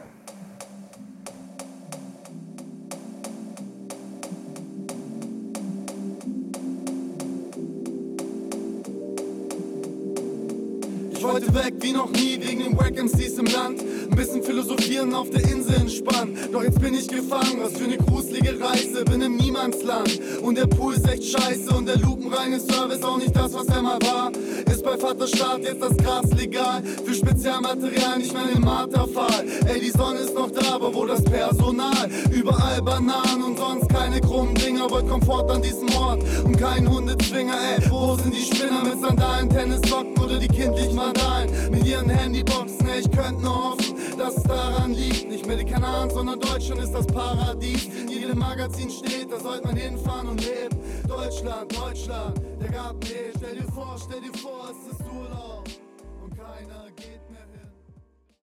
Ich 11.22 11.28
wollte 11.28 11.54
weg 11.54 11.76
wie 11.82 11.92
noch 11.92 12.10
nie 12.10 12.40
wegen 12.42 12.64
den 12.64 12.80
Wack 12.80 12.98
MCs 12.98 13.38
im 13.38 13.46
Land. 13.46 13.80
Ein 13.80 14.18
bisschen 14.18 14.42
philosophieren 14.42 15.14
auf 15.14 15.30
der 15.30 15.44
Insel 15.44 15.76
entspannen. 15.76 16.36
Doch 16.52 16.64
jetzt 16.64 16.82
bin 16.82 16.96
ich 16.96 17.08
gefangen, 17.08 17.60
was 17.62 17.74
für 17.74 17.84
eine 17.84 17.98
gruselige 17.98 18.60
Reise. 18.60 19.06
Bin 19.06 19.22
im 19.22 19.36
Niemandsland 19.38 20.20
und 20.42 20.58
der 20.58 20.66
Pool 20.66 20.96
ist 20.96 21.08
echt 21.08 21.26
scheiße. 21.26 21.76
Und 21.76 21.86
der 21.86 21.98
lupenreine 21.98 22.60
Service 22.60 23.04
auch 23.04 23.20
nicht 23.20 23.36
das, 23.36 23.54
was 23.54 23.68
er 23.68 23.84
mal 23.84 24.00
war. 24.02 24.32
Ist 24.66 24.84
bei 24.84 24.98
Vaterstaat 24.98 25.62
jetzt 25.62 25.80
das 25.80 25.96
Gras 25.98 26.26
legal. 26.36 26.82
Für 27.06 27.14
Spezialmaterial 27.14 28.18
nicht 28.18 28.34
mehr 28.34 28.48
den 28.56 28.62
Marterfall. 28.64 29.46
Ey, 29.68 29.80
die 29.80 29.92
Sonne 29.92 30.22
ist 30.22 30.34
noch 30.34 30.50
da, 30.50 30.74
aber 30.74 30.92
wo 30.92 31.06
das 31.06 31.24
Personal? 31.24 32.10
Überall 32.32 32.82
Bananen 32.82 33.44
und 33.44 33.60
sonst 33.60 33.88
keine 33.90 34.22
krummen 34.22 34.56
Dinger. 34.56 34.90
Wollt 34.90 35.08
Komfort 35.08 35.52
an 35.52 35.62
diesem 35.62 35.94
Ort 35.94 36.24
und 36.44 36.58
kein 36.58 36.90
Hundezwinger. 36.90 37.54
Ey, 37.78 37.92
wo 37.92 38.16
sind 38.16 38.34
die 38.36 38.42
Spinner 38.42 38.84
mit 38.84 39.00
Sandalen, 39.00 39.48
Tennissocken 39.52 40.11
oder 40.32 40.40
die 40.40 40.48
kindlichen 40.48 40.98
Vandalen 40.98 41.72
mit 41.72 41.86
ihren 41.86 42.10
Handyboxen? 42.10 42.88
Ich 42.98 43.12
könnte 43.12 43.42
nur 43.42 43.72
hoffen, 43.72 43.96
dass 44.18 44.38
es 44.38 44.44
daran 44.44 44.94
liegt. 44.94 45.30
Nicht 45.30 45.46
mehr 45.46 45.58
die 45.58 45.66
Kanaren, 45.66 46.10
sondern 46.10 46.40
Deutschland 46.40 46.82
ist 46.82 46.94
das 46.94 47.06
Paradies. 47.08 47.86
In 47.86 48.08
jedem 48.08 48.40
Magazin 48.40 48.90
steht, 48.90 49.32
da 49.32 49.40
sollte 49.40 49.68
man 49.68 49.76
hinfahren 49.76 50.30
und 50.30 50.42
leben. 50.42 50.78
Deutschland, 51.08 51.76
Deutschland, 51.78 52.42
der 52.62 52.70
Garten, 52.70 53.00
stell 53.38 53.56
dir 53.56 53.72
vor, 53.74 53.98
stell 53.98 54.22
dir 54.22 54.38
vor, 54.40 54.70
es 54.72 54.94
ist 54.94 55.01